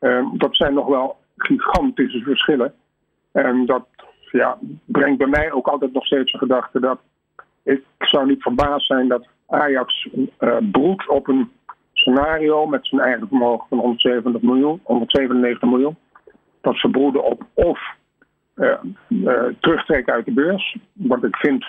Uh, 0.00 0.28
dat 0.32 0.56
zijn 0.56 0.74
nog 0.74 0.86
wel 0.86 1.16
gigantische 1.36 2.20
verschillen. 2.22 2.74
En 3.32 3.66
dat 3.66 3.86
ja, 4.30 4.58
brengt 4.84 5.18
bij 5.18 5.26
mij 5.26 5.52
ook 5.52 5.66
altijd 5.68 5.92
nog 5.92 6.06
steeds 6.06 6.32
de 6.32 6.38
gedachte 6.38 6.80
dat 6.80 7.00
ik 7.62 7.82
zou 7.98 8.26
niet 8.26 8.42
verbaasd 8.42 8.86
zijn 8.86 9.08
dat 9.08 9.28
Ajax 9.46 10.08
uh, 10.38 10.56
broedt 10.72 11.08
op 11.08 11.28
een 11.28 11.50
scenario 12.00 12.66
met 12.66 12.86
zijn 12.86 13.00
eigen 13.00 13.28
vermogen 13.28 13.68
van 13.68 13.78
170 13.78 14.42
miljoen, 14.42 14.80
197 14.82 15.68
miljoen. 15.68 15.96
Dat 16.60 16.76
ze 16.76 16.88
broeden 16.88 17.24
op 17.24 17.46
of 17.54 17.80
uh, 18.56 18.74
uh, 19.08 19.42
terugtrekken 19.60 20.12
uit 20.12 20.24
de 20.24 20.32
beurs. 20.32 20.76
Want 20.92 21.24
ik 21.24 21.36
vind 21.36 21.66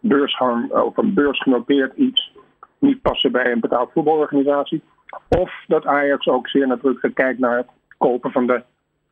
beursgang 0.00 0.72
of 0.72 0.96
een 0.96 1.14
beursgenoteerd 1.14 1.96
iets 1.96 2.32
niet 2.78 3.02
passen 3.02 3.32
bij 3.32 3.52
een 3.52 3.60
betaald 3.60 3.92
voetbalorganisatie. 3.92 4.82
Of 5.28 5.64
dat 5.66 5.86
Ajax 5.86 6.26
ook 6.26 6.48
zeer 6.48 6.66
nadrukkelijk 6.66 7.14
kijkt 7.14 7.38
naar 7.38 7.56
het 7.56 7.68
kopen 7.98 8.30
van 8.30 8.46
de 8.46 8.62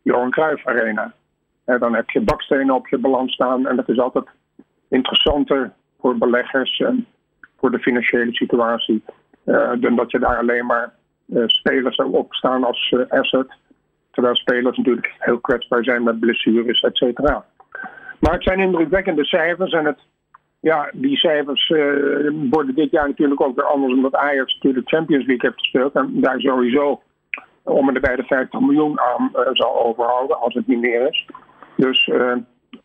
Johan 0.02 0.30
Cruijff 0.30 0.66
Arena. 0.66 1.12
En 1.64 1.78
dan 1.78 1.94
heb 1.94 2.10
je 2.10 2.20
bakstenen 2.20 2.74
op 2.74 2.88
je 2.88 2.98
balans 2.98 3.32
staan 3.32 3.66
en 3.66 3.76
dat 3.76 3.88
is 3.88 3.98
altijd 3.98 4.26
interessanter 4.88 5.72
voor 6.00 6.18
beleggers 6.18 6.80
en 6.80 7.06
voor 7.58 7.70
de 7.70 7.78
financiële 7.78 8.34
situatie 8.34 9.02
dan 9.80 9.96
dat 9.96 10.10
je 10.10 10.18
daar 10.18 10.36
alleen 10.36 10.66
maar 10.66 10.92
uh, 11.26 11.42
spelers 11.46 11.96
op 11.96 12.34
staan 12.34 12.64
als 12.64 12.90
uh, 12.90 13.00
asset. 13.08 13.46
Terwijl 14.10 14.36
spelers 14.36 14.76
natuurlijk 14.76 15.14
heel 15.18 15.40
kwetsbaar 15.40 15.84
zijn 15.84 16.02
met 16.02 16.20
blessures, 16.20 16.80
et 16.80 16.96
cetera. 16.96 17.44
Maar 18.20 18.32
het 18.32 18.42
zijn 18.42 18.60
indrukwekkende 18.60 19.24
cijfers 19.24 19.72
en 19.72 19.84
het, 19.84 19.98
ja, 20.60 20.90
die 20.92 21.16
cijfers 21.16 21.68
worden 22.50 22.74
dit 22.74 22.90
jaar 22.90 23.08
natuurlijk 23.08 23.40
ook 23.40 23.56
weer 23.56 23.64
anders 23.64 23.92
omdat 23.92 24.14
Ajax 24.14 24.54
natuurlijk 24.54 24.88
de 24.88 24.96
Champions 24.96 25.26
League 25.26 25.48
heeft 25.48 25.60
gespeeld 25.60 25.94
en 25.94 26.20
daar 26.20 26.40
sowieso 26.40 27.02
om 27.62 27.88
en 27.88 28.00
bij 28.00 28.16
de 28.16 28.24
50 28.24 28.60
miljoen 28.60 29.00
aan 29.00 29.30
zal 29.52 29.84
overhouden 29.84 30.40
als 30.40 30.54
het 30.54 30.66
niet 30.66 30.80
meer 30.80 31.08
is. 31.08 31.26
Dus 31.76 32.10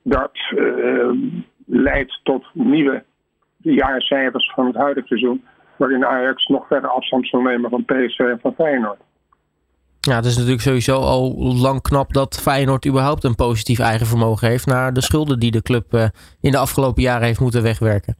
dat 0.02 0.32
leidt 1.66 2.20
tot 2.24 2.46
nieuwe 2.54 3.04
jaarcijfers 3.58 4.52
van 4.56 4.66
het 4.66 4.76
huidige 4.76 5.08
seizoen. 5.08 5.44
Waarin 5.78 6.06
Ajax 6.06 6.46
nog 6.46 6.68
verder 6.68 6.90
afstand 6.90 7.28
zal 7.28 7.42
nemen 7.42 7.70
van 7.70 7.86
PSV 7.86 8.20
en 8.20 8.40
van 8.42 8.54
Feyenoord. 8.54 9.00
Ja, 10.08 10.16
het 10.16 10.26
is 10.26 10.36
natuurlijk 10.36 10.62
sowieso 10.62 11.00
al 11.00 11.36
lang 11.62 11.82
knap 11.82 12.14
dat 12.14 12.42
Feyenoord 12.42 12.88
überhaupt 12.88 13.24
een 13.24 13.36
positief 13.36 13.80
eigen 13.80 14.08
vermogen 14.08 14.48
heeft. 14.48 14.66
naar 14.66 14.94
de 14.94 15.02
schulden 15.02 15.40
die 15.40 15.52
de 15.52 15.62
club 15.62 15.94
uh, 15.94 16.04
in 16.42 16.52
de 16.52 16.58
afgelopen 16.58 17.02
jaren 17.02 17.26
heeft 17.26 17.40
moeten 17.40 17.64
wegwerken. 17.64 18.16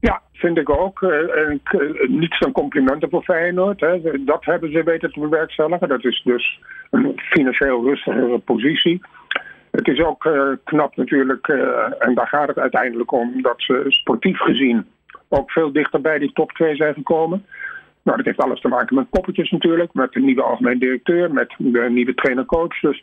Ja, 0.00 0.22
vind 0.32 0.58
ik 0.58 0.70
ook. 0.70 1.00
Uh, 1.00 1.10
uh, 1.10 2.08
niets 2.08 2.38
dan 2.38 2.52
complimenten 2.52 3.10
voor 3.10 3.22
Feyenoord. 3.22 3.80
Hè. 3.80 4.24
Dat 4.24 4.44
hebben 4.44 4.72
ze 4.72 4.82
weten 4.82 5.12
te 5.12 5.20
bewerkstelligen. 5.20 5.88
Dat 5.88 6.04
is 6.04 6.22
dus 6.24 6.60
een 6.90 7.12
financieel 7.16 7.84
rustigere 7.84 8.38
positie. 8.38 9.00
Het 9.70 9.88
is 9.88 10.00
ook 10.00 10.28
knap 10.64 10.96
natuurlijk, 10.96 11.48
en 11.98 12.14
daar 12.14 12.28
gaat 12.28 12.48
het 12.48 12.58
uiteindelijk 12.58 13.12
om, 13.12 13.42
dat 13.42 13.54
ze 13.56 13.84
sportief 13.88 14.38
gezien 14.38 14.86
ook 15.28 15.50
veel 15.50 15.72
dichter 15.72 16.00
bij 16.00 16.18
die 16.18 16.32
top 16.32 16.52
2 16.52 16.76
zijn 16.76 16.94
gekomen. 16.94 17.46
Nou, 18.02 18.16
dat 18.16 18.26
heeft 18.26 18.40
alles 18.40 18.60
te 18.60 18.68
maken 18.68 18.96
met 18.96 19.10
poppetjes 19.10 19.50
natuurlijk, 19.50 19.94
met 19.94 20.12
de 20.12 20.20
nieuwe 20.20 20.42
algemeen 20.42 20.78
directeur, 20.78 21.32
met 21.32 21.54
de 21.58 21.88
nieuwe 21.90 22.14
trainer-coach. 22.14 22.80
Dus 22.80 23.02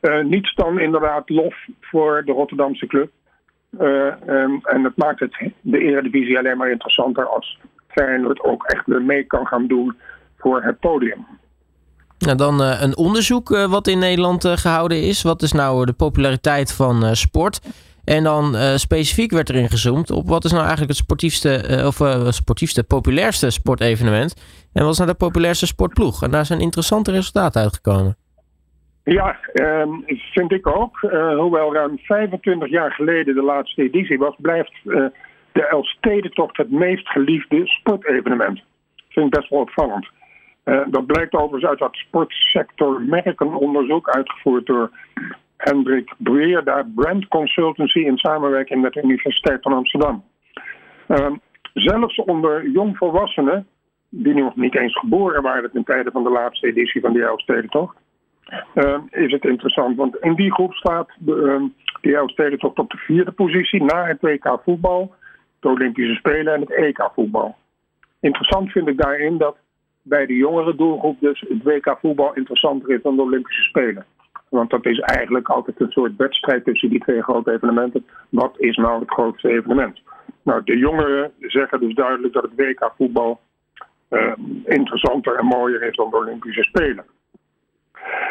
uh, 0.00 0.24
niets 0.24 0.54
dan 0.54 0.78
inderdaad 0.78 1.28
lof 1.28 1.54
voor 1.80 2.22
de 2.24 2.32
Rotterdamse 2.32 2.86
club. 2.86 3.10
Um, 3.80 4.60
en 4.62 4.84
het 4.84 4.96
maakt 4.96 5.20
het, 5.20 5.50
de 5.60 5.78
Eredivisie 5.78 6.38
alleen 6.38 6.56
maar 6.56 6.70
interessanter 6.70 7.26
als 7.26 7.58
Feyenoord 7.88 8.40
ook 8.40 8.64
echt 8.64 8.86
weer 8.86 9.02
mee 9.02 9.24
kan 9.24 9.46
gaan 9.46 9.66
doen 9.66 9.96
voor 10.38 10.62
het 10.62 10.78
podium. 10.80 11.26
Nou, 12.18 12.36
dan 12.36 12.60
uh, 12.60 12.80
een 12.80 12.96
onderzoek 12.96 13.48
wat 13.48 13.86
in 13.86 13.98
Nederland 13.98 14.46
gehouden 14.48 15.02
is. 15.02 15.22
Wat 15.22 15.42
is 15.42 15.52
nou 15.52 15.84
de 15.84 15.92
populariteit 15.92 16.72
van 16.72 17.16
sport? 17.16 17.60
En 18.04 18.24
dan 18.24 18.54
specifiek 18.78 19.30
werd 19.30 19.50
erin 19.50 19.68
gezoomd 19.68 20.10
op 20.10 20.28
wat 20.28 20.44
is 20.44 20.50
nou 20.50 20.62
eigenlijk 20.62 20.90
het 20.90 21.00
sportiefste, 21.00 21.82
of 21.86 21.94
sportiefste, 22.32 22.84
populairste 22.84 23.50
sportevenement. 23.50 24.34
En 24.72 24.82
wat 24.82 24.92
is 24.92 24.98
nou 24.98 25.10
de 25.10 25.16
populairste 25.16 25.66
sportploeg? 25.66 26.22
En 26.22 26.30
daar 26.30 26.46
zijn 26.46 26.60
interessante 26.60 27.10
resultaten 27.10 27.62
uitgekomen. 27.62 28.16
Ja, 29.04 29.38
ehm, 29.52 29.90
vind 30.32 30.52
ik 30.52 30.66
ook. 30.66 30.98
hoewel 31.36 31.74
ruim 31.74 31.98
25 31.98 32.70
jaar 32.70 32.92
geleden 32.92 33.34
de 33.34 33.42
laatste 33.42 33.82
editie 33.82 34.18
was, 34.18 34.34
blijft 34.38 34.72
de 35.54 35.66
Elfstedentocht 35.66 36.56
het 36.56 36.70
meest 36.70 37.08
geliefde 37.08 37.66
sportevenement. 37.66 38.62
Vind 39.08 39.26
ik 39.26 39.40
best 39.40 39.50
wel 39.50 39.60
opvallend. 39.60 40.08
Uh, 40.64 40.80
dat 40.86 41.06
blijkt 41.06 41.34
overigens 41.34 41.70
uit 41.70 41.78
dat 41.78 41.94
sportsector 41.94 43.02
merkenonderzoek 43.02 44.08
uitgevoerd 44.08 44.66
door 44.66 44.90
Hendrik 45.64 46.14
Breer, 46.18 46.84
Brand 46.94 47.28
Consultancy 47.28 47.98
in 47.98 48.18
samenwerking 48.18 48.82
met 48.82 48.92
de 48.92 49.02
Universiteit 49.02 49.62
van 49.62 49.72
Amsterdam. 49.72 50.24
Uh, 51.08 51.30
zelfs 51.74 52.16
onder 52.16 52.68
jongvolwassenen, 52.68 53.66
die 54.08 54.34
nog 54.34 54.56
niet 54.56 54.76
eens 54.76 54.98
geboren 54.98 55.42
waren 55.42 55.70
ten 55.70 55.84
tijde 55.84 56.10
van 56.10 56.22
de 56.22 56.30
laatste 56.30 56.66
editie 56.66 57.00
van 57.00 57.12
die 57.12 57.24
Elfstedentocht, 57.24 57.96
uh, 58.74 58.98
is 59.10 59.32
het 59.32 59.44
interessant. 59.44 59.96
Want 59.96 60.16
in 60.16 60.34
die 60.34 60.52
groep 60.52 60.74
staat 60.74 61.10
de, 61.18 61.68
die 62.00 62.16
Elfstedentocht 62.16 62.78
op 62.78 62.90
de 62.90 62.96
vierde 62.96 63.32
positie 63.32 63.82
na 63.82 64.04
het 64.06 64.20
WK 64.20 64.60
voetbal, 64.64 65.14
de 65.60 65.68
Olympische 65.68 66.14
Spelen 66.14 66.54
en 66.54 66.60
het 66.60 66.72
EK 66.72 67.10
voetbal. 67.14 67.56
Interessant 68.20 68.70
vind 68.70 68.88
ik 68.88 68.98
daarin 68.98 69.38
dat 69.38 69.56
bij 70.02 70.26
de 70.26 70.34
jongere 70.34 70.74
doelgroep 70.74 71.20
dus 71.20 71.44
het 71.48 71.62
WK 71.62 71.98
voetbal 72.00 72.34
interessanter 72.34 72.90
is 72.90 73.02
dan 73.02 73.16
de 73.16 73.22
Olympische 73.22 73.62
Spelen. 73.62 74.06
Want 74.54 74.70
dat 74.70 74.86
is 74.86 74.98
eigenlijk 74.98 75.48
altijd 75.48 75.80
een 75.80 75.90
soort 75.90 76.16
wedstrijd 76.16 76.64
tussen 76.64 76.88
die 76.88 77.00
twee 77.00 77.22
grote 77.22 77.52
evenementen. 77.52 78.06
Wat 78.28 78.54
is 78.58 78.76
nou 78.76 79.00
het 79.00 79.10
grootste 79.10 79.48
evenement? 79.48 80.00
Nou, 80.42 80.60
de 80.64 80.78
jongeren 80.78 81.32
zeggen 81.40 81.80
dus 81.80 81.94
duidelijk 81.94 82.32
dat 82.32 82.42
het 82.42 82.54
WK 82.56 82.92
voetbal 82.96 83.40
uh, 84.10 84.32
interessanter 84.64 85.36
en 85.36 85.44
mooier 85.44 85.82
is 85.82 85.96
dan 85.96 86.10
de 86.10 86.16
Olympische 86.16 86.62
Spelen. 86.62 87.04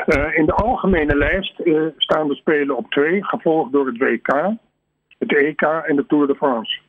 Uh, 0.06 0.38
in 0.38 0.46
de 0.46 0.54
algemene 0.54 1.16
lijst 1.16 1.60
uh, 1.60 1.82
staan 1.98 2.28
de 2.28 2.36
Spelen 2.36 2.78
op 2.78 2.92
twee, 2.92 3.24
gevolgd 3.24 3.72
door 3.72 3.86
het 3.86 3.98
WK, 3.98 4.28
het 5.18 5.36
EK 5.36 5.62
en 5.62 5.96
de 5.96 6.06
Tour 6.06 6.28
de 6.28 6.36
France. 6.36 6.80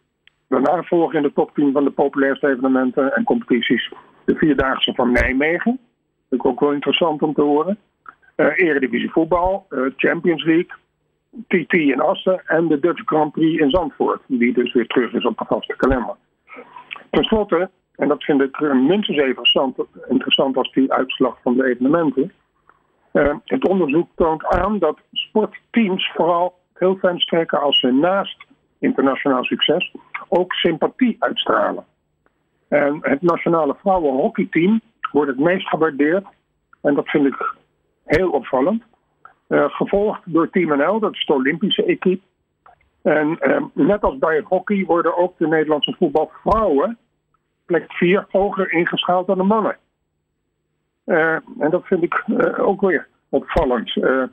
Daarna 0.48 0.82
volgen 0.82 1.16
in 1.16 1.22
de 1.22 1.32
top 1.32 1.54
10 1.54 1.72
van 1.72 1.84
de 1.84 1.90
populairste 1.90 2.48
evenementen 2.48 3.14
en 3.14 3.24
competities 3.24 3.92
de 4.24 4.36
Vierdaagse 4.36 4.94
van 4.94 5.12
Nijmegen. 5.12 5.80
Dat 6.28 6.38
ik 6.38 6.46
ook 6.46 6.60
wel 6.60 6.72
interessant 6.72 7.22
om 7.22 7.34
te 7.34 7.42
horen. 7.42 7.78
Uh, 8.36 8.58
Eredivisie 8.58 9.10
voetbal, 9.10 9.66
uh, 9.70 9.90
Champions 9.96 10.44
League, 10.44 10.70
TT 11.48 11.72
in 11.72 12.00
Assen 12.00 12.42
en 12.46 12.68
de 12.68 12.80
Dutch 12.80 13.02
Grand 13.04 13.32
Prix 13.32 13.60
in 13.60 13.70
Zandvoort. 13.70 14.22
Die 14.26 14.52
dus 14.52 14.72
weer 14.72 14.86
terug 14.86 15.12
is 15.12 15.24
op 15.24 15.38
de 15.38 15.44
vaste 15.44 15.76
kalender. 15.76 16.16
Ten 17.10 17.24
slotte, 17.24 17.70
en 17.94 18.08
dat 18.08 18.24
vind 18.24 18.40
ik 18.40 18.60
minstens 18.60 19.16
even 19.16 19.26
interessant, 19.26 19.76
interessant 20.08 20.56
als 20.56 20.72
die 20.72 20.92
uitslag 20.92 21.38
van 21.42 21.56
de 21.56 21.64
evenementen. 21.64 22.32
Het 23.44 23.68
onderzoek 23.68 24.08
toont 24.14 24.46
aan 24.46 24.78
dat 24.78 24.98
sportteams 25.12 26.10
vooral 26.14 26.58
heel 26.74 26.96
fijn 26.96 27.20
strekken 27.20 27.60
als 27.60 27.80
ze 27.80 27.92
naast 27.92 28.44
internationaal 28.78 29.44
succes 29.44 29.94
ook 30.28 30.52
sympathie 30.52 31.16
uitstralen. 31.18 31.84
En 32.68 32.98
het 33.00 33.22
nationale 33.22 33.76
vrouwenhockeyteam 33.80 34.80
wordt 35.12 35.30
het 35.30 35.38
meest 35.38 35.68
gewaardeerd. 35.68 36.24
En 36.82 36.94
dat 36.94 37.08
vind 37.08 37.26
ik 37.26 37.54
heel 38.04 38.30
opvallend. 38.30 38.82
Uh, 39.48 39.64
gevolgd 39.68 40.20
door 40.24 40.50
Team 40.50 40.78
NL, 40.78 40.98
dat 40.98 41.12
is 41.14 41.26
de 41.26 41.32
Olympische 41.32 41.84
equipe. 41.84 42.22
En 43.02 43.38
uh, 43.40 43.62
net 43.72 44.02
als 44.02 44.18
bij 44.18 44.42
hockey 44.44 44.84
worden 44.84 45.16
ook 45.16 45.38
de 45.38 45.48
Nederlandse 45.48 45.94
voetbalvrouwen 45.98 46.98
plek 47.66 47.92
4 47.92 48.26
hoger 48.30 48.72
ingeschaald 48.72 49.26
dan 49.26 49.38
de 49.38 49.44
mannen. 49.44 49.76
Uh, 51.06 51.34
en 51.58 51.70
dat 51.70 51.86
vind 51.86 52.02
ik 52.02 52.24
ook 52.56 52.80
weer 52.80 53.08
opvallend. 53.28 53.92
je 53.92 54.30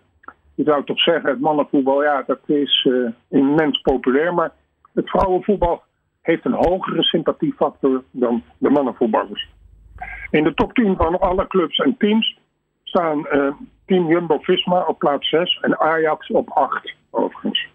zou 0.56 0.84
toch 0.84 1.00
zeggen, 1.00 1.30
het 1.30 1.40
mannenvoetbal, 1.40 2.04
ja, 2.04 2.24
dat 2.28 2.40
is 2.46 2.90
immens 3.30 3.82
populair. 3.82 4.34
Maar 4.34 4.52
het 4.94 5.10
vrouwenvoetbal 5.10 5.84
heeft 6.22 6.46
een 6.46 6.66
hogere 6.68 7.04
sympathiefactor 7.04 8.04
dan 8.12 8.44
de 8.58 8.70
mannenvoetballers. 8.70 9.50
In 10.30 10.44
de 10.44 10.54
top 10.54 10.74
10 10.74 10.96
van 10.96 11.20
alle 11.20 11.48
clubs 11.48 11.78
en 11.78 11.96
teams 11.98 12.40
staan 12.92 13.28
uh, 13.32 13.54
Team 13.86 14.08
Jumbo-Visma 14.08 14.86
op 14.88 15.00
plaats 15.00 15.30
6 15.30 15.60
en 15.62 15.80
Ajax 15.80 16.32
op 16.32 16.50
8 16.50 16.94
overigens. 17.10 17.68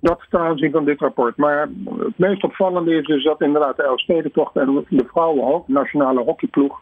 Dat 0.00 0.20
ten 0.30 0.40
aanzien 0.40 0.70
van 0.70 0.84
dit 0.84 1.00
rapport. 1.00 1.36
Maar 1.36 1.68
het 1.98 2.18
meest 2.18 2.44
opvallende 2.44 2.94
is 2.94 3.06
dus 3.06 3.24
dat 3.24 3.40
inderdaad 3.40 3.76
de 3.76 3.82
Elfstedentocht 3.82 4.56
en 4.56 4.84
de 4.88 5.04
vrouwen 5.12 5.62
nationale 5.66 6.20
hockeyploeg 6.20 6.80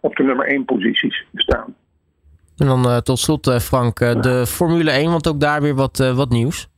op 0.00 0.16
de 0.16 0.22
nummer 0.22 0.46
1 0.46 0.64
posities 0.64 1.26
staan. 1.34 1.74
En 2.56 2.66
dan 2.66 2.86
uh, 2.86 2.96
tot 2.96 3.18
slot, 3.18 3.46
uh, 3.46 3.58
Frank, 3.58 3.98
de 3.98 4.44
Formule 4.46 4.90
1, 4.90 5.10
want 5.10 5.28
ook 5.28 5.40
daar 5.40 5.62
weer 5.62 5.74
wat, 5.74 6.12
wat 6.14 6.28
nieuws. 6.28 6.68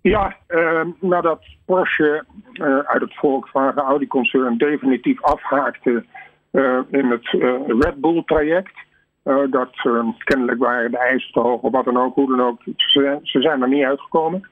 Ja, 0.00 0.36
uh, 0.48 0.80
nadat 1.00 1.44
Porsche 1.64 2.24
uit 2.84 3.00
het 3.00 3.14
Volkswagen 3.14 3.82
Audi-concern 3.82 4.58
definitief 4.58 5.22
afhaakte 5.22 6.04
in 6.90 7.10
het 7.10 7.28
Red 7.66 8.00
Bull-traject. 8.00 8.81
Dat 9.50 9.70
ehm, 9.72 10.06
kennelijk 10.18 10.58
waren 10.58 10.90
de 10.90 10.98
eisen 10.98 11.32
te 11.32 11.40
hoog 11.40 11.60
of 11.60 11.72
wat 11.72 11.84
dan 11.84 11.96
ook, 11.96 12.14
hoe 12.14 12.36
dan 12.36 12.46
ook. 12.46 12.60
Ze, 12.76 13.20
zijn 13.22 13.62
er 13.62 13.68
niet 13.68 13.84
uitgekomen. 13.84 14.48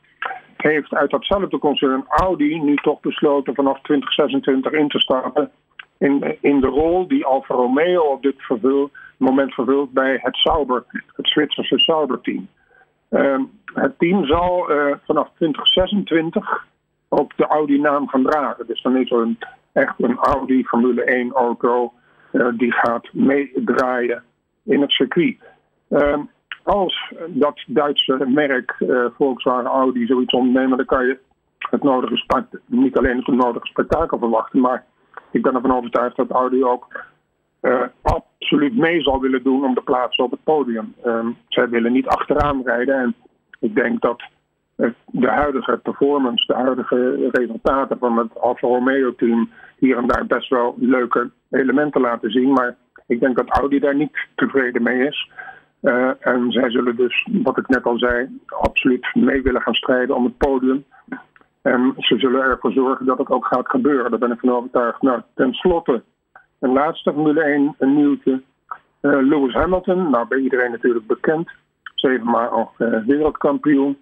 Heeft 0.57 0.95
uit 0.95 1.11
datzelfde 1.11 1.59
concern 1.59 2.05
Audi 2.09 2.61
nu 2.61 2.77
toch 2.77 3.01
besloten 3.01 3.55
vanaf 3.55 3.81
2026 3.81 4.73
in 4.73 4.89
te 4.89 4.99
stappen 4.99 5.51
in, 6.01 6.37
in 6.41 6.61
de 6.61 6.67
rol 6.67 7.09
die 7.09 7.25
Alfa 7.25 7.55
Romeo 7.55 8.03
op 8.03 8.23
dit 8.23 8.37
moment 9.17 9.55
vervult 9.55 9.93
bij 9.93 10.19
het 10.23 10.37
Sauber, 10.37 10.85
het 11.17 11.29
Zwitserse 11.29 11.79
Sauber-team. 11.79 12.49
Uh, 13.11 13.39
het 13.65 13.99
team 13.99 14.27
zal 14.27 14.71
uh, 14.71 14.95
vanaf 15.05 15.29
2026 15.35 16.67
ook 17.09 17.37
de 17.37 17.47
Audi-naam 17.47 18.09
gaan 18.09 18.23
dragen. 18.23 18.67
Dus 18.67 18.83
dan 18.83 18.97
is 18.97 19.11
er 19.11 19.19
een 19.19 19.39
echt 19.73 19.95
een 19.99 20.19
Audi 20.19 20.65
Formule 20.65 21.05
1 21.05 21.33
auto 21.33 21.93
die 22.57 22.73
gaat 22.73 23.09
meedraaien 23.13 24.23
in 24.71 24.81
het 24.81 24.91
circuit. 24.91 25.39
Ehm, 25.89 26.21
als 26.63 27.13
dat 27.29 27.65
Duitse 27.67 28.25
merk 28.27 28.77
Volkswagen 29.17 29.71
Audi 29.71 30.07
zoiets 30.07 30.35
ondernemen, 30.35 30.77
dan 30.77 30.87
kan 30.87 31.07
je 31.07 31.19
het 31.71 31.83
nodige 31.83 32.45
niet 32.67 32.97
alleen 32.97 33.17
het 33.17 33.27
nodige 33.27 33.67
spektakel 33.67 34.19
verwachten, 34.19 34.61
maar 34.61 34.85
ik 35.31 35.43
ben 35.43 35.55
ervan 35.55 35.77
overtuigd 35.77 36.17
dat 36.17 36.31
Audi 36.31 36.65
ook 36.65 37.05
uh, 37.63 37.83
absoluut 38.03 38.77
mee 38.77 39.03
zal 39.03 39.21
willen 39.21 39.43
doen 39.43 39.65
om 39.65 39.75
de 39.75 39.83
plaats 39.83 40.17
op 40.17 40.31
het 40.31 40.45
podium. 40.45 40.95
Um, 41.07 41.37
zij 41.49 41.69
willen 41.69 41.93
niet 41.93 42.07
achteraan 42.07 42.63
rijden 42.65 42.95
en 42.95 43.15
ik 43.61 43.75
denk 43.75 44.01
dat 44.01 44.23
de 45.07 45.29
huidige 45.29 45.81
performance, 45.83 46.47
de 46.47 46.55
huidige 46.55 47.29
resultaten 47.31 47.99
van 47.99 48.19
het 48.19 48.41
Alfa 48.41 48.67
Romeo 48.67 49.15
team 49.15 49.51
hier 49.79 49.97
en 49.97 50.07
daar 50.07 50.27
best 50.27 50.49
wel 50.49 50.75
leuke 50.79 51.31
elementen 51.51 52.01
laten 52.01 52.31
zien. 52.31 52.53
Maar 52.53 52.77
ik 53.11 53.21
denk 53.21 53.37
dat 53.37 53.49
Audi 53.49 53.79
daar 53.79 53.95
niet 53.95 54.27
tevreden 54.35 54.83
mee 54.83 55.07
is. 55.07 55.31
Uh, 55.83 56.11
en 56.21 56.53
zij 56.53 56.71
zullen 56.71 56.97
dus, 56.97 57.29
wat 57.43 57.59
ik 57.59 57.69
net 57.69 57.85
al 57.85 57.99
zei, 57.99 58.41
absoluut 58.47 59.15
mee 59.15 59.43
willen 59.43 59.63
gaan 59.63 59.75
strijden 59.75 60.17
om 60.17 60.25
het 60.25 60.37
podium. 60.37 60.85
En 61.63 61.95
ze 61.97 62.19
zullen 62.19 62.43
ervoor 62.43 62.73
zorgen 62.73 63.07
dat 63.07 63.19
het 63.19 63.31
ook 63.31 63.47
gaat 63.47 63.69
gebeuren. 63.69 64.11
Daar 64.11 64.19
ben 64.19 64.33
ik 64.33 64.39
van 64.39 64.53
overtuigd. 64.53 65.03
Nou, 65.03 65.23
ten 65.35 65.53
slotte, 65.53 66.03
een 66.59 66.73
laatste 66.73 67.13
Formule 67.13 67.43
1 67.43 67.75
een 67.79 67.95
nieuwtje. 67.95 68.43
Uh, 69.03 69.19
Lewis 69.23 69.55
Hamilton, 69.55 70.11
nou 70.11 70.29
bij 70.29 70.39
iedereen 70.39 70.71
natuurlijk 70.71 71.07
bekend. 71.07 71.51
Zevenmaal 71.95 72.73
uh, 72.79 73.07
wereldkampioen. 73.07 73.99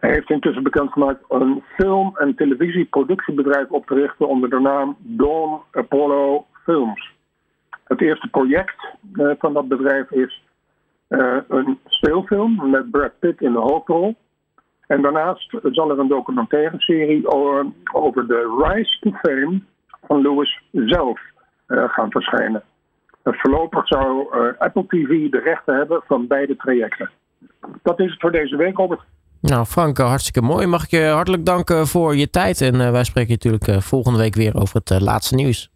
Hij 0.00 0.10
heeft 0.10 0.30
intussen 0.30 0.62
bekendgemaakt 0.62 1.24
een 1.28 1.62
film- 1.76 2.16
en 2.16 2.34
televisieproductiebedrijf 2.34 3.68
op 3.70 3.86
te 3.86 3.94
richten 3.94 4.28
onder 4.28 4.50
de 4.50 4.60
naam 4.60 4.96
Dawn 4.98 5.60
Apollo 5.72 6.46
Films. 6.64 7.15
Het 7.86 8.00
eerste 8.00 8.28
project 8.28 8.96
uh, 9.12 9.30
van 9.38 9.52
dat 9.52 9.68
bedrijf 9.68 10.10
is 10.10 10.42
een 11.08 11.78
speelfilm 11.86 12.70
met 12.70 12.90
Brad 12.90 13.18
Pitt 13.18 13.40
in 13.40 13.52
de 13.52 13.58
hoofdrol. 13.58 14.16
En 14.86 15.02
daarnaast 15.02 15.54
zal 15.62 15.90
er 15.90 15.98
een 15.98 16.08
documentaire 16.08 16.80
serie 16.80 17.28
over 17.92 18.26
de 18.26 18.64
rise 18.64 18.98
to 19.00 19.10
fame 19.10 19.60
van 20.06 20.20
Lewis 20.20 20.62
zelf 20.72 21.20
gaan 21.66 22.10
verschijnen. 22.10 22.62
voorlopig 23.22 23.86
zou 23.86 24.26
Apple 24.58 24.86
TV 24.86 25.30
de 25.30 25.40
rechten 25.44 25.76
hebben 25.76 26.02
van 26.06 26.26
beide 26.26 26.56
trajecten. 26.56 27.10
Dat 27.82 28.00
is 28.00 28.10
het 28.10 28.20
voor 28.20 28.32
deze 28.32 28.56
week, 28.56 28.76
Robert. 28.76 29.00
Nou, 29.40 29.64
Frank, 29.64 29.98
hartstikke 29.98 30.40
mooi. 30.40 30.66
Mag 30.66 30.84
ik 30.84 30.90
je 30.90 31.04
hartelijk 31.04 31.44
danken 31.44 31.86
voor 31.86 32.16
je 32.16 32.30
tijd. 32.30 32.60
En 32.60 32.92
wij 32.92 33.04
spreken 33.04 33.30
natuurlijk 33.30 33.82
volgende 33.82 34.18
week 34.18 34.34
weer 34.34 34.54
over 34.54 34.80
het 34.84 35.00
laatste 35.00 35.34
nieuws. 35.34 35.70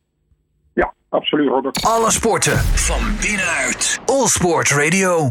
Absoluut, 1.10 1.48
Robert. 1.48 1.84
Alle 1.84 2.10
sporten 2.10 2.58
van 2.58 3.16
binnenuit. 3.20 4.00
All 4.06 4.26
Sport 4.26 4.70
Radio. 4.70 5.28